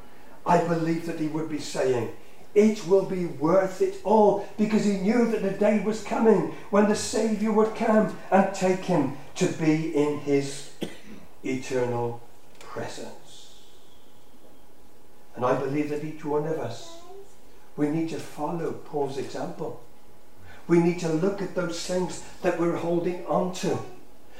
I 0.45 0.63
believe 0.65 1.05
that 1.05 1.19
he 1.19 1.27
would 1.27 1.49
be 1.49 1.59
saying, 1.59 2.11
it 2.53 2.85
will 2.87 3.05
be 3.05 3.25
worth 3.25 3.81
it 3.81 4.01
all 4.03 4.47
because 4.57 4.83
he 4.83 4.97
knew 4.97 5.31
that 5.31 5.41
the 5.41 5.51
day 5.51 5.81
was 5.81 6.03
coming 6.03 6.55
when 6.71 6.89
the 6.89 6.95
Saviour 6.95 7.53
would 7.53 7.75
come 7.75 8.17
and 8.31 8.53
take 8.53 8.81
him 8.81 9.17
to 9.35 9.47
be 9.47 9.95
in 9.95 10.19
his 10.19 10.71
eternal 11.43 12.21
presence. 12.59 13.55
And 15.35 15.45
I 15.45 15.57
believe 15.57 15.89
that 15.89 16.03
each 16.03 16.25
one 16.25 16.47
of 16.47 16.59
us, 16.59 16.97
we 17.77 17.87
need 17.87 18.09
to 18.09 18.19
follow 18.19 18.73
Paul's 18.73 19.17
example. 19.17 19.81
We 20.67 20.79
need 20.79 20.99
to 20.99 21.09
look 21.09 21.41
at 21.41 21.55
those 21.55 21.81
things 21.85 22.23
that 22.41 22.59
we're 22.59 22.75
holding 22.75 23.25
on 23.25 23.53
to. 23.55 23.79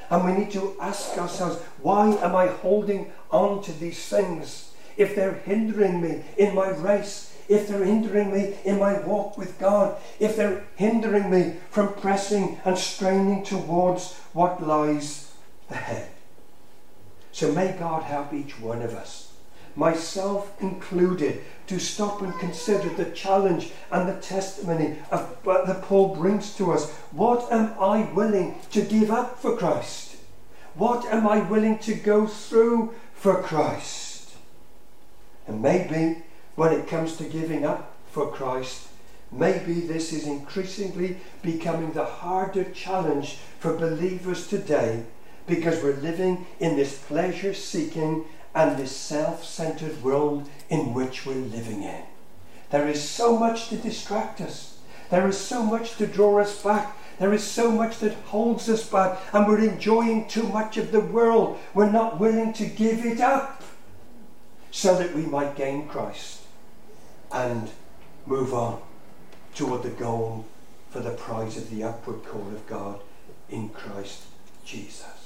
And 0.09 0.25
we 0.25 0.31
need 0.31 0.51
to 0.51 0.75
ask 0.79 1.17
ourselves, 1.17 1.57
why 1.81 2.09
am 2.15 2.35
I 2.35 2.47
holding 2.47 3.11
on 3.31 3.61
to 3.63 3.71
these 3.71 4.03
things? 4.07 4.71
If 4.97 5.15
they're 5.15 5.41
hindering 5.45 6.01
me 6.01 6.23
in 6.37 6.55
my 6.55 6.69
race, 6.69 7.35
if 7.47 7.67
they're 7.67 7.85
hindering 7.85 8.31
me 8.31 8.55
in 8.63 8.79
my 8.79 8.99
walk 8.99 9.37
with 9.37 9.57
God, 9.59 9.97
if 10.19 10.35
they're 10.35 10.65
hindering 10.75 11.29
me 11.31 11.55
from 11.71 11.93
pressing 11.93 12.59
and 12.65 12.77
straining 12.77 13.43
towards 13.43 14.15
what 14.33 14.65
lies 14.65 15.33
ahead. 15.69 16.09
So 17.31 17.51
may 17.51 17.75
God 17.77 18.03
help 18.03 18.33
each 18.33 18.59
one 18.59 18.81
of 18.81 18.93
us, 18.93 19.28
myself 19.75 20.51
included, 20.61 21.41
to 21.67 21.79
stop 21.79 22.21
and 22.21 22.33
consider 22.39 22.89
the 22.89 23.11
challenge 23.11 23.71
and 23.91 24.09
the 24.09 24.19
testimony 24.21 24.97
of 25.11 25.21
what 25.45 25.67
that 25.67 25.83
Paul 25.83 26.15
brings 26.15 26.55
to 26.55 26.71
us. 26.71 26.89
What 27.11 27.51
am 27.51 27.75
I 27.79 28.11
willing 28.13 28.55
to 28.71 28.81
give 28.81 29.11
up 29.11 29.39
for 29.39 29.55
Christ? 29.55 30.15
What 30.73 31.05
am 31.05 31.27
I 31.27 31.39
willing 31.39 31.77
to 31.79 31.93
go 31.93 32.25
through 32.25 32.95
for 33.13 33.43
Christ? 33.43 34.31
And 35.47 35.61
maybe 35.61 36.23
when 36.55 36.73
it 36.73 36.87
comes 36.87 37.17
to 37.17 37.23
giving 37.23 37.65
up 37.65 37.95
for 38.11 38.31
Christ, 38.31 38.87
maybe 39.31 39.81
this 39.81 40.11
is 40.11 40.25
increasingly 40.25 41.17
becoming 41.41 41.91
the 41.91 42.05
harder 42.05 42.63
challenge 42.63 43.37
for 43.59 43.77
believers 43.77 44.47
today 44.47 45.03
because 45.47 45.83
we're 45.83 45.97
living 45.97 46.45
in 46.59 46.75
this 46.75 46.97
pleasure 46.97 47.53
seeking 47.53 48.25
and 48.53 48.77
this 48.77 48.95
self 48.95 49.43
centered 49.43 50.01
world 50.03 50.49
in 50.69 50.93
which 50.93 51.25
we're 51.25 51.35
living 51.35 51.83
in. 51.83 52.03
There 52.71 52.87
is 52.87 53.01
so 53.01 53.37
much 53.37 53.69
to 53.69 53.77
distract 53.77 54.41
us, 54.41 54.79
there 55.09 55.27
is 55.27 55.37
so 55.37 55.63
much 55.63 55.95
to 55.97 56.07
draw 56.07 56.39
us 56.39 56.61
back. 56.61 56.95
There 57.19 57.33
is 57.33 57.43
so 57.43 57.69
much 57.69 57.99
that 57.99 58.13
holds 58.13 58.69
us 58.69 58.87
back, 58.87 59.19
and 59.33 59.45
we're 59.45 59.59
enjoying 59.59 60.29
too 60.29 60.43
much 60.43 60.77
of 60.77 60.93
the 60.93 61.01
world. 61.01 61.59
We're 61.73 61.91
not 61.91 62.17
willing 62.17 62.53
to 62.53 62.65
give 62.65 63.05
it 63.05 63.19
up 63.19 63.61
so 64.71 64.97
that 64.97 65.13
we 65.13 65.23
might 65.23 65.57
gain 65.57 65.89
Christ 65.89 66.43
and 67.29 67.69
move 68.25 68.53
on 68.53 68.81
toward 69.53 69.83
the 69.83 69.89
goal 69.89 70.45
for 70.91 71.01
the 71.01 71.11
prize 71.11 71.57
of 71.57 71.69
the 71.69 71.83
upward 71.83 72.23
call 72.23 72.47
of 72.47 72.65
God 72.67 73.01
in 73.49 73.67
Christ 73.69 74.23
Jesus. 74.63 75.18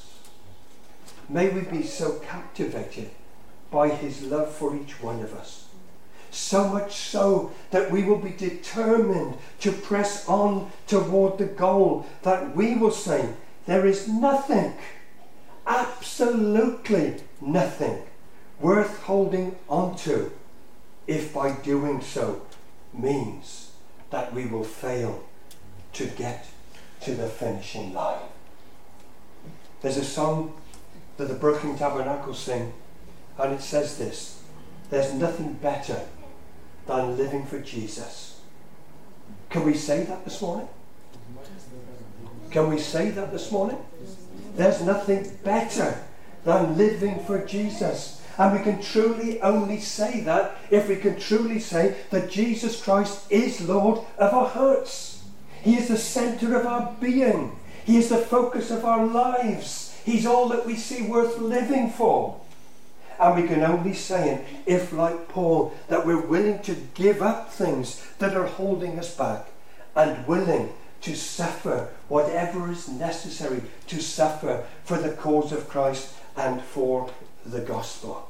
May 1.29 1.49
we 1.49 1.61
be 1.61 1.83
so 1.83 2.19
captivated 2.19 3.09
by 3.71 3.89
his 3.89 4.21
love 4.23 4.53
for 4.53 4.75
each 4.75 5.01
one 5.01 5.21
of 5.21 5.33
us. 5.33 5.67
So 6.31 6.67
much 6.67 6.95
so 6.95 7.51
that 7.71 7.91
we 7.91 8.03
will 8.03 8.17
be 8.17 8.31
determined 8.31 9.37
to 9.61 9.71
press 9.71 10.27
on 10.27 10.71
toward 10.87 11.37
the 11.37 11.45
goal 11.45 12.05
that 12.23 12.55
we 12.55 12.75
will 12.75 12.91
say, 12.91 13.29
there 13.65 13.85
is 13.85 14.07
nothing, 14.07 14.73
absolutely 15.65 17.21
nothing 17.39 18.03
worth 18.59 19.03
holding 19.03 19.55
on 19.69 19.95
to 19.97 20.31
if 21.07 21.33
by 21.33 21.51
doing 21.51 22.01
so 22.01 22.41
means 22.93 23.71
that 24.09 24.33
we 24.33 24.45
will 24.45 24.63
fail 24.63 25.23
to 25.93 26.05
get 26.05 26.45
to 27.01 27.13
the 27.13 27.27
finishing 27.27 27.93
line. 27.93 28.21
There's 29.81 29.97
a 29.97 30.05
song 30.05 30.53
that 31.17 31.27
the 31.27 31.33
Brooklyn 31.33 31.77
Tabernacle 31.77 32.33
sing, 32.33 32.73
and 33.37 33.53
it 33.53 33.61
says 33.61 33.97
this 33.97 34.41
There's 34.89 35.13
nothing 35.13 35.53
better 35.53 36.01
than 36.87 37.17
living 37.17 37.45
for 37.45 37.59
Jesus. 37.59 38.41
Can 39.49 39.65
we 39.65 39.73
say 39.73 40.03
that 40.03 40.25
this 40.25 40.41
morning? 40.41 40.67
Can 42.51 42.69
we 42.69 42.79
say 42.79 43.09
that 43.11 43.31
this 43.31 43.51
morning? 43.51 43.77
There's 44.55 44.81
nothing 44.81 45.37
better 45.43 46.03
than 46.43 46.77
living 46.77 47.23
for 47.25 47.45
Jesus. 47.45 48.21
And 48.37 48.57
we 48.57 48.63
can 48.63 48.81
truly 48.81 49.41
only 49.41 49.79
say 49.79 50.21
that 50.21 50.57
if 50.71 50.89
we 50.89 50.95
can 50.95 51.19
truly 51.19 51.59
say 51.59 51.95
that 52.09 52.31
Jesus 52.31 52.81
Christ 52.81 53.31
is 53.31 53.67
Lord 53.67 53.99
of 54.17 54.33
our 54.33 54.47
hearts. 54.47 55.23
He 55.61 55.75
is 55.75 55.87
the 55.87 55.97
centre 55.97 56.59
of 56.59 56.65
our 56.65 56.95
being. 56.99 57.57
He 57.85 57.97
is 57.97 58.09
the 58.09 58.17
focus 58.17 58.71
of 58.71 58.85
our 58.85 59.05
lives. 59.05 59.82
He's 60.03 60.25
all 60.25 60.49
that 60.49 60.65
we 60.65 60.75
see 60.75 61.03
worth 61.03 61.37
living 61.39 61.89
for. 61.89 62.39
And 63.19 63.41
we 63.41 63.47
can 63.47 63.63
only 63.63 63.93
say 63.93 64.33
it 64.33 64.45
if, 64.65 64.91
like 64.91 65.29
Paul, 65.29 65.73
that 65.87 66.05
we're 66.05 66.25
willing 66.25 66.61
to 66.63 66.75
give 66.93 67.21
up 67.21 67.51
things 67.51 68.05
that 68.19 68.35
are 68.35 68.47
holding 68.47 68.99
us 68.99 69.15
back 69.15 69.47
and 69.95 70.25
willing 70.27 70.73
to 71.01 71.15
suffer 71.15 71.89
whatever 72.07 72.71
is 72.71 72.87
necessary 72.89 73.61
to 73.87 74.01
suffer 74.01 74.63
for 74.83 74.97
the 74.97 75.11
cause 75.11 75.51
of 75.51 75.69
Christ 75.69 76.15
and 76.35 76.61
for 76.61 77.11
the 77.45 77.59
gospel. 77.59 78.29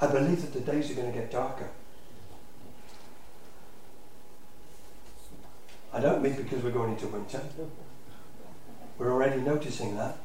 I 0.00 0.08
believe 0.08 0.42
that 0.42 0.52
the 0.52 0.72
days 0.72 0.90
are 0.90 0.94
going 0.94 1.12
to 1.12 1.18
get 1.18 1.30
darker. 1.30 1.70
I 5.92 6.00
don't 6.00 6.22
mean 6.22 6.34
because 6.34 6.62
we're 6.62 6.72
going 6.72 6.92
into 6.92 7.06
winter. 7.06 7.40
We're 8.98 9.12
already 9.12 9.40
noticing 9.40 9.96
that. 9.96 10.16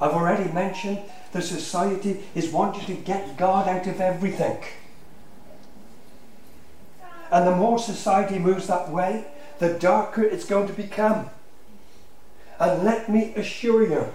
I've 0.00 0.12
already 0.12 0.50
mentioned 0.52 0.98
the 1.32 1.42
society 1.42 2.24
is 2.34 2.50
wanting 2.50 2.84
to 2.86 2.94
get 2.94 3.36
God 3.36 3.68
out 3.68 3.86
of 3.86 4.00
everything. 4.00 4.58
And 7.30 7.46
the 7.46 7.56
more 7.56 7.78
society 7.78 8.38
moves 8.38 8.66
that 8.66 8.90
way, 8.90 9.26
the 9.58 9.74
darker 9.74 10.22
it's 10.22 10.44
going 10.44 10.68
to 10.68 10.72
become. 10.72 11.30
And 12.60 12.84
let 12.84 13.08
me 13.08 13.34
assure 13.34 13.88
you 13.88 14.12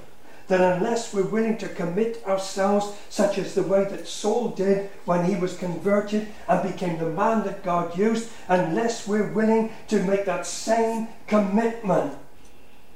that 0.48 0.78
unless 0.78 1.13
we're 1.13 1.24
willing 1.24 1.58
to 1.58 1.69
commit 1.69 2.24
ourselves, 2.26 2.93
such 3.10 3.38
as 3.38 3.54
the 3.54 3.63
way 3.63 3.84
that 3.86 4.08
Saul 4.08 4.50
did 4.50 4.89
when 5.06 5.26
he 5.26 5.36
was 5.36 5.58
converted 5.58 6.28
and 6.48 6.72
became 6.72 6.98
the 6.98 7.10
man 7.10 7.43
that 7.43 7.63
God 7.63 7.98
used, 7.98 8.30
unless 8.48 9.08
we're 9.08 9.32
willing 9.32 9.72
to 9.89 10.04
make 10.04 10.26
that 10.26 10.45
same 10.48 11.08
commitment, 11.28 12.17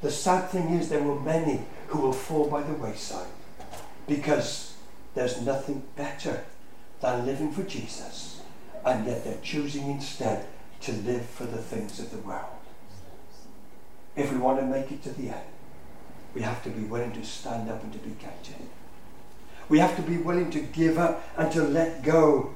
the 0.04 0.12
sad 0.12 0.50
thing 0.50 0.74
is 0.74 0.90
there 0.90 1.02
will 1.02 1.20
many 1.22 1.62
who 1.88 2.00
will 2.00 2.14
fall 2.14 2.50
by 2.50 2.62
the 2.62 2.74
wayside 2.74 3.26
because 4.06 4.76
there's 5.16 5.42
nothing 5.42 5.82
better 5.96 6.44
than 7.00 7.26
living 7.26 7.54
for 7.54 7.64
Jesus, 7.64 8.42
and 8.86 9.08
yet 9.08 9.24
they're 9.24 9.38
choosing 9.42 9.90
instead 9.90 10.46
to 10.82 10.92
live 10.92 11.26
for 11.26 11.46
the 11.46 11.58
things 11.58 12.00
of 12.00 12.12
the 12.12 12.18
world. 12.18 12.44
If 14.18 14.32
we 14.32 14.38
want 14.38 14.60
to 14.60 14.66
make 14.66 14.92
it 14.92 15.02
to 15.04 15.10
the 15.12 15.30
end, 15.30 15.48
we 16.36 16.42
have 16.42 16.62
to 16.64 16.70
be 16.70 16.84
willing 16.84 17.14
to 17.14 17.24
stand 17.24 17.70
up 17.70 17.82
and 17.82 17.94
to 17.94 18.00
be 18.00 18.16
counted. 18.20 18.68
We 19.70 19.80
have 19.80 19.96
to 19.96 20.02
be 20.02 20.18
willing 20.18 20.52
to 20.52 20.60
give 20.60 20.98
up 20.98 21.24
and 21.38 21.50
to 21.54 21.64
let 21.64 22.04
go 22.04 22.54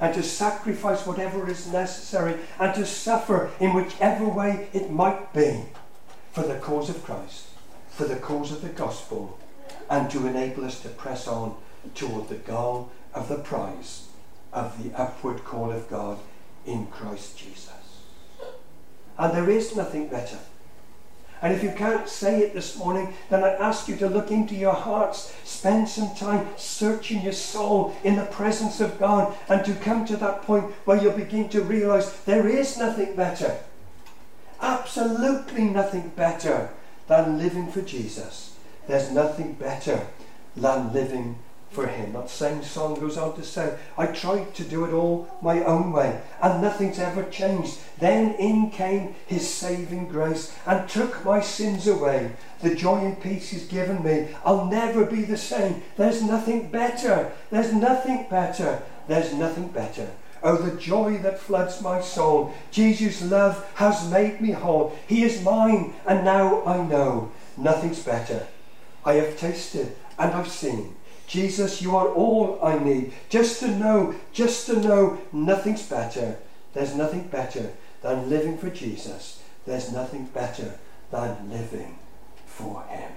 and 0.00 0.12
to 0.14 0.24
sacrifice 0.24 1.06
whatever 1.06 1.48
is 1.48 1.72
necessary 1.72 2.34
and 2.58 2.74
to 2.74 2.84
suffer 2.84 3.50
in 3.60 3.74
whichever 3.74 4.26
way 4.26 4.68
it 4.72 4.90
might 4.90 5.32
be 5.32 5.66
for 6.32 6.42
the 6.42 6.58
cause 6.58 6.90
of 6.90 7.02
Christ, 7.04 7.46
for 7.88 8.04
the 8.04 8.16
cause 8.16 8.52
of 8.52 8.62
the 8.62 8.68
gospel, 8.68 9.38
and 9.88 10.10
to 10.10 10.26
enable 10.26 10.64
us 10.64 10.80
to 10.80 10.88
press 10.88 11.26
on 11.26 11.56
toward 11.94 12.28
the 12.28 12.36
goal 12.36 12.90
of 13.14 13.28
the 13.28 13.38
prize 13.38 14.08
of 14.52 14.82
the 14.82 14.96
upward 14.98 15.44
call 15.44 15.72
of 15.72 15.88
God 15.88 16.18
in 16.66 16.86
Christ 16.86 17.38
Jesus. 17.38 17.70
And 19.18 19.34
there 19.34 19.50
is 19.50 19.76
nothing 19.76 20.08
better 20.08 20.38
and 21.42 21.54
if 21.54 21.62
you 21.62 21.72
can't 21.72 22.08
say 22.08 22.40
it 22.40 22.52
this 22.52 22.76
morning, 22.76 23.14
then 23.30 23.42
I 23.42 23.52
ask 23.52 23.88
you 23.88 23.96
to 23.96 24.08
look 24.08 24.30
into 24.30 24.54
your 24.54 24.74
hearts, 24.74 25.34
spend 25.44 25.88
some 25.88 26.14
time 26.14 26.46
searching 26.56 27.22
your 27.22 27.32
soul 27.32 27.96
in 28.04 28.16
the 28.16 28.26
presence 28.26 28.80
of 28.80 28.98
God, 28.98 29.34
and 29.48 29.64
to 29.64 29.74
come 29.74 30.04
to 30.06 30.16
that 30.18 30.42
point 30.42 30.70
where 30.84 31.02
you'll 31.02 31.12
begin 31.12 31.48
to 31.50 31.62
realize 31.62 32.14
there 32.24 32.46
is 32.46 32.76
nothing 32.76 33.16
better. 33.16 33.58
Absolutely 34.60 35.64
nothing 35.64 36.12
better 36.14 36.70
than 37.06 37.38
living 37.38 37.70
for 37.70 37.82
Jesus. 37.82 38.56
There's 38.86 39.10
nothing 39.10 39.54
better 39.54 40.06
than 40.56 40.92
living 40.92 41.38
for 41.70 41.86
him. 41.86 42.12
That 42.12 42.28
same 42.28 42.62
song 42.62 42.98
goes 42.98 43.16
on 43.16 43.36
to 43.36 43.44
say, 43.44 43.76
I 43.96 44.06
tried 44.06 44.54
to 44.54 44.64
do 44.64 44.84
it 44.84 44.92
all 44.92 45.28
my 45.40 45.62
own 45.64 45.92
way, 45.92 46.20
and 46.42 46.60
nothing's 46.60 46.98
ever 46.98 47.22
changed. 47.24 47.78
Then 47.98 48.34
in 48.34 48.70
came 48.70 49.14
his 49.26 49.48
saving 49.48 50.08
grace 50.08 50.52
and 50.66 50.88
took 50.88 51.24
my 51.24 51.40
sins 51.40 51.86
away. 51.86 52.32
The 52.60 52.74
joy 52.74 52.98
and 52.98 53.20
peace 53.20 53.50
he's 53.50 53.66
given 53.66 54.02
me, 54.02 54.28
I'll 54.44 54.66
never 54.66 55.04
be 55.04 55.22
the 55.22 55.36
same. 55.36 55.82
There's 55.96 56.22
nothing 56.22 56.70
better. 56.70 57.32
There's 57.50 57.72
nothing 57.72 58.26
better. 58.28 58.82
There's 59.06 59.32
nothing 59.32 59.68
better. 59.68 60.10
Oh, 60.42 60.56
the 60.56 60.80
joy 60.80 61.18
that 61.18 61.38
floods 61.38 61.80
my 61.82 62.00
soul. 62.00 62.54
Jesus' 62.70 63.22
love 63.22 63.70
has 63.74 64.10
made 64.10 64.40
me 64.40 64.52
whole. 64.52 64.96
He 65.06 65.22
is 65.22 65.42
mine, 65.42 65.94
and 66.06 66.24
now 66.24 66.64
I 66.64 66.82
know 66.86 67.32
nothing's 67.56 68.02
better. 68.02 68.46
I 69.04 69.14
have 69.14 69.38
tasted 69.38 69.96
and 70.18 70.32
I've 70.32 70.50
seen 70.50 70.94
Jesus, 71.30 71.80
you 71.80 71.94
are 71.94 72.08
all 72.08 72.58
I 72.60 72.76
need. 72.76 73.12
Just 73.28 73.60
to 73.60 73.68
know, 73.68 74.16
just 74.32 74.66
to 74.66 74.80
know 74.80 75.20
nothing's 75.32 75.86
better. 75.86 76.36
There's 76.74 76.96
nothing 76.96 77.28
better 77.28 77.70
than 78.02 78.28
living 78.28 78.58
for 78.58 78.68
Jesus. 78.68 79.40
There's 79.64 79.92
nothing 79.92 80.24
better 80.34 80.74
than 81.12 81.48
living 81.48 82.00
for 82.46 82.82
Him. 82.88 83.12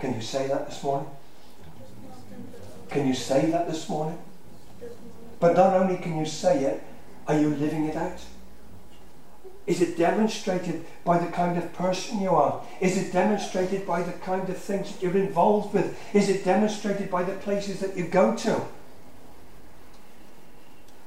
Can 0.00 0.16
you 0.16 0.20
say 0.20 0.48
that 0.48 0.68
this 0.68 0.82
morning? 0.82 1.08
Can 2.90 3.06
you 3.06 3.14
say 3.14 3.46
that 3.52 3.70
this 3.70 3.88
morning? 3.88 4.18
But 5.42 5.56
not 5.56 5.74
only 5.74 5.96
can 5.96 6.16
you 6.16 6.24
say 6.24 6.62
it, 6.62 6.84
are 7.26 7.36
you 7.36 7.48
living 7.48 7.86
it 7.86 7.96
out? 7.96 8.20
Is 9.66 9.82
it 9.82 9.98
demonstrated 9.98 10.84
by 11.04 11.18
the 11.18 11.32
kind 11.32 11.58
of 11.58 11.72
person 11.72 12.22
you 12.22 12.30
are? 12.30 12.62
Is 12.80 12.96
it 12.96 13.12
demonstrated 13.12 13.84
by 13.84 14.04
the 14.04 14.12
kind 14.12 14.48
of 14.48 14.56
things 14.56 14.92
that 14.92 15.02
you're 15.02 15.16
involved 15.16 15.74
with? 15.74 15.98
Is 16.14 16.28
it 16.28 16.44
demonstrated 16.44 17.10
by 17.10 17.24
the 17.24 17.32
places 17.32 17.80
that 17.80 17.96
you 17.96 18.06
go 18.06 18.36
to? 18.36 18.62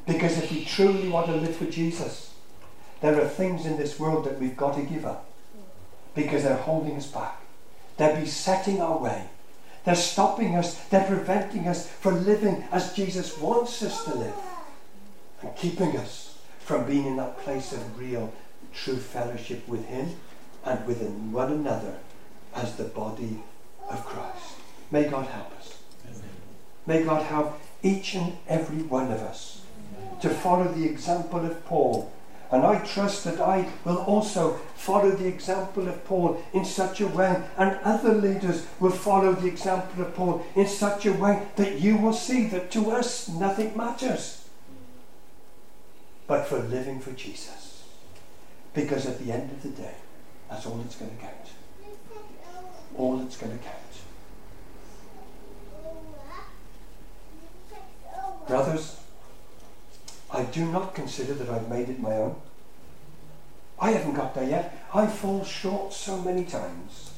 Because 0.05 0.37
if 0.37 0.51
we 0.51 0.65
truly 0.65 1.07
want 1.07 1.27
to 1.27 1.35
live 1.37 1.55
for 1.55 1.67
Jesus, 1.67 2.33
there 2.99 3.17
are 3.21 3.29
things 3.29 3.65
in 3.65 3.77
this 3.77 3.97
world 3.97 4.25
that 4.25 4.37
we've 4.37 4.57
got 4.57 4.75
to 4.75 4.83
give 4.83 5.05
up 5.05 5.29
because 6.13 6.43
they're 6.43 6.57
holding 6.57 6.97
us 6.97 7.07
back. 7.07 7.41
They're 7.95 8.19
besetting 8.19 8.81
our 8.81 8.97
way. 8.97 9.29
They're 9.85 9.95
stopping 9.95 10.55
us. 10.55 10.75
They're 10.85 11.05
preventing 11.05 11.67
us 11.67 11.87
from 11.87 12.25
living 12.25 12.65
as 12.71 12.93
Jesus 12.93 13.37
wants 13.37 13.83
us 13.83 14.03
to 14.05 14.15
live 14.15 14.35
and 15.41 15.55
keeping 15.55 15.95
us 15.97 16.37
from 16.59 16.85
being 16.85 17.05
in 17.05 17.17
that 17.17 17.37
place 17.39 17.71
of 17.71 17.99
real 17.99 18.33
true 18.73 18.97
fellowship 18.97 19.67
with 19.67 19.85
Him 19.85 20.15
and 20.63 20.85
with 20.87 21.01
one 21.01 21.51
another 21.51 21.97
as 22.55 22.75
the 22.75 22.85
body 22.85 23.43
of 23.89 24.03
Christ. 24.05 24.55
May 24.89 25.03
God 25.03 25.27
help 25.27 25.51
us. 25.59 25.77
Amen. 26.07 26.23
May 26.87 27.03
God 27.03 27.23
help 27.23 27.59
each 27.83 28.15
and 28.15 28.35
every 28.47 28.81
one 28.81 29.11
of 29.11 29.19
us 29.19 29.61
to 30.21 30.29
follow 30.29 30.71
the 30.73 30.85
example 30.85 31.45
of 31.45 31.63
Paul 31.65 32.11
And 32.51 32.63
I 32.63 32.79
trust 32.85 33.23
that 33.23 33.41
I 33.41 33.67
will 33.83 33.97
also 33.97 34.53
follow 34.75 35.11
the 35.11 35.27
example 35.27 35.87
of 35.87 36.05
Paul 36.05 36.43
in 36.53 36.63
such 36.63 37.01
a 37.01 37.07
way, 37.07 37.43
and 37.57 37.79
other 37.83 38.13
leaders 38.13 38.65
will 38.79 38.91
follow 38.91 39.33
the 39.33 39.47
example 39.47 40.03
of 40.03 40.15
Paul 40.15 40.45
in 40.55 40.67
such 40.67 41.05
a 41.05 41.13
way 41.13 41.47
that 41.55 41.81
you 41.81 41.97
will 41.97 42.13
see 42.13 42.47
that 42.47 42.71
to 42.71 42.91
us 42.91 43.27
nothing 43.27 43.75
matters 43.75 44.45
but 46.27 46.47
for 46.47 46.59
living 46.59 46.99
for 46.99 47.11
Jesus. 47.11 47.83
Because 48.73 49.05
at 49.05 49.19
the 49.19 49.31
end 49.31 49.51
of 49.51 49.63
the 49.63 49.69
day, 49.69 49.95
that's 50.49 50.65
all 50.65 50.75
that's 50.77 50.95
going 50.95 51.15
to 51.15 51.21
count. 51.21 51.33
All 52.97 53.17
that's 53.17 53.37
going 53.37 53.57
to 53.57 53.63
count. 53.63 53.79
Brothers, 58.47 58.99
I 60.31 60.43
do 60.43 60.65
not 60.71 60.95
consider 60.95 61.33
that 61.35 61.49
I've 61.49 61.69
made 61.69 61.89
it 61.89 61.99
my 61.99 62.13
own. 62.13 62.35
I 63.79 63.91
haven't 63.91 64.13
got 64.13 64.33
there 64.33 64.49
yet. 64.49 64.87
I 64.93 65.07
fall 65.07 65.43
short 65.43 65.93
so 65.93 66.21
many 66.21 66.45
times. 66.45 67.11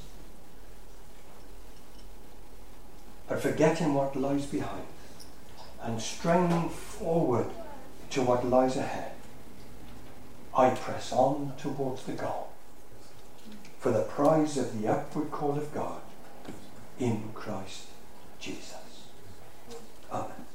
But 3.28 3.41
forgetting 3.41 3.93
what 3.93 4.15
lies 4.15 4.46
behind 4.46 4.88
and 5.82 6.02
straining 6.02 6.70
forward 6.70 7.48
to 8.12 8.22
what 8.22 8.46
lies 8.46 8.78
ahead, 8.78 9.12
I 10.56 10.72
press 10.72 11.12
on 11.12 11.54
towards 11.58 12.04
the 12.04 12.13
goal 12.13 12.50
for 13.80 13.91
the 13.91 14.02
prize 14.02 14.58
of 14.58 14.80
the 14.80 14.88
upward 14.88 15.32
call 15.32 15.58
of 15.58 15.74
God 15.74 16.02
in 17.00 17.30
Christ 17.34 17.88
Jesus. 18.39 18.74
Amen. 20.12 20.47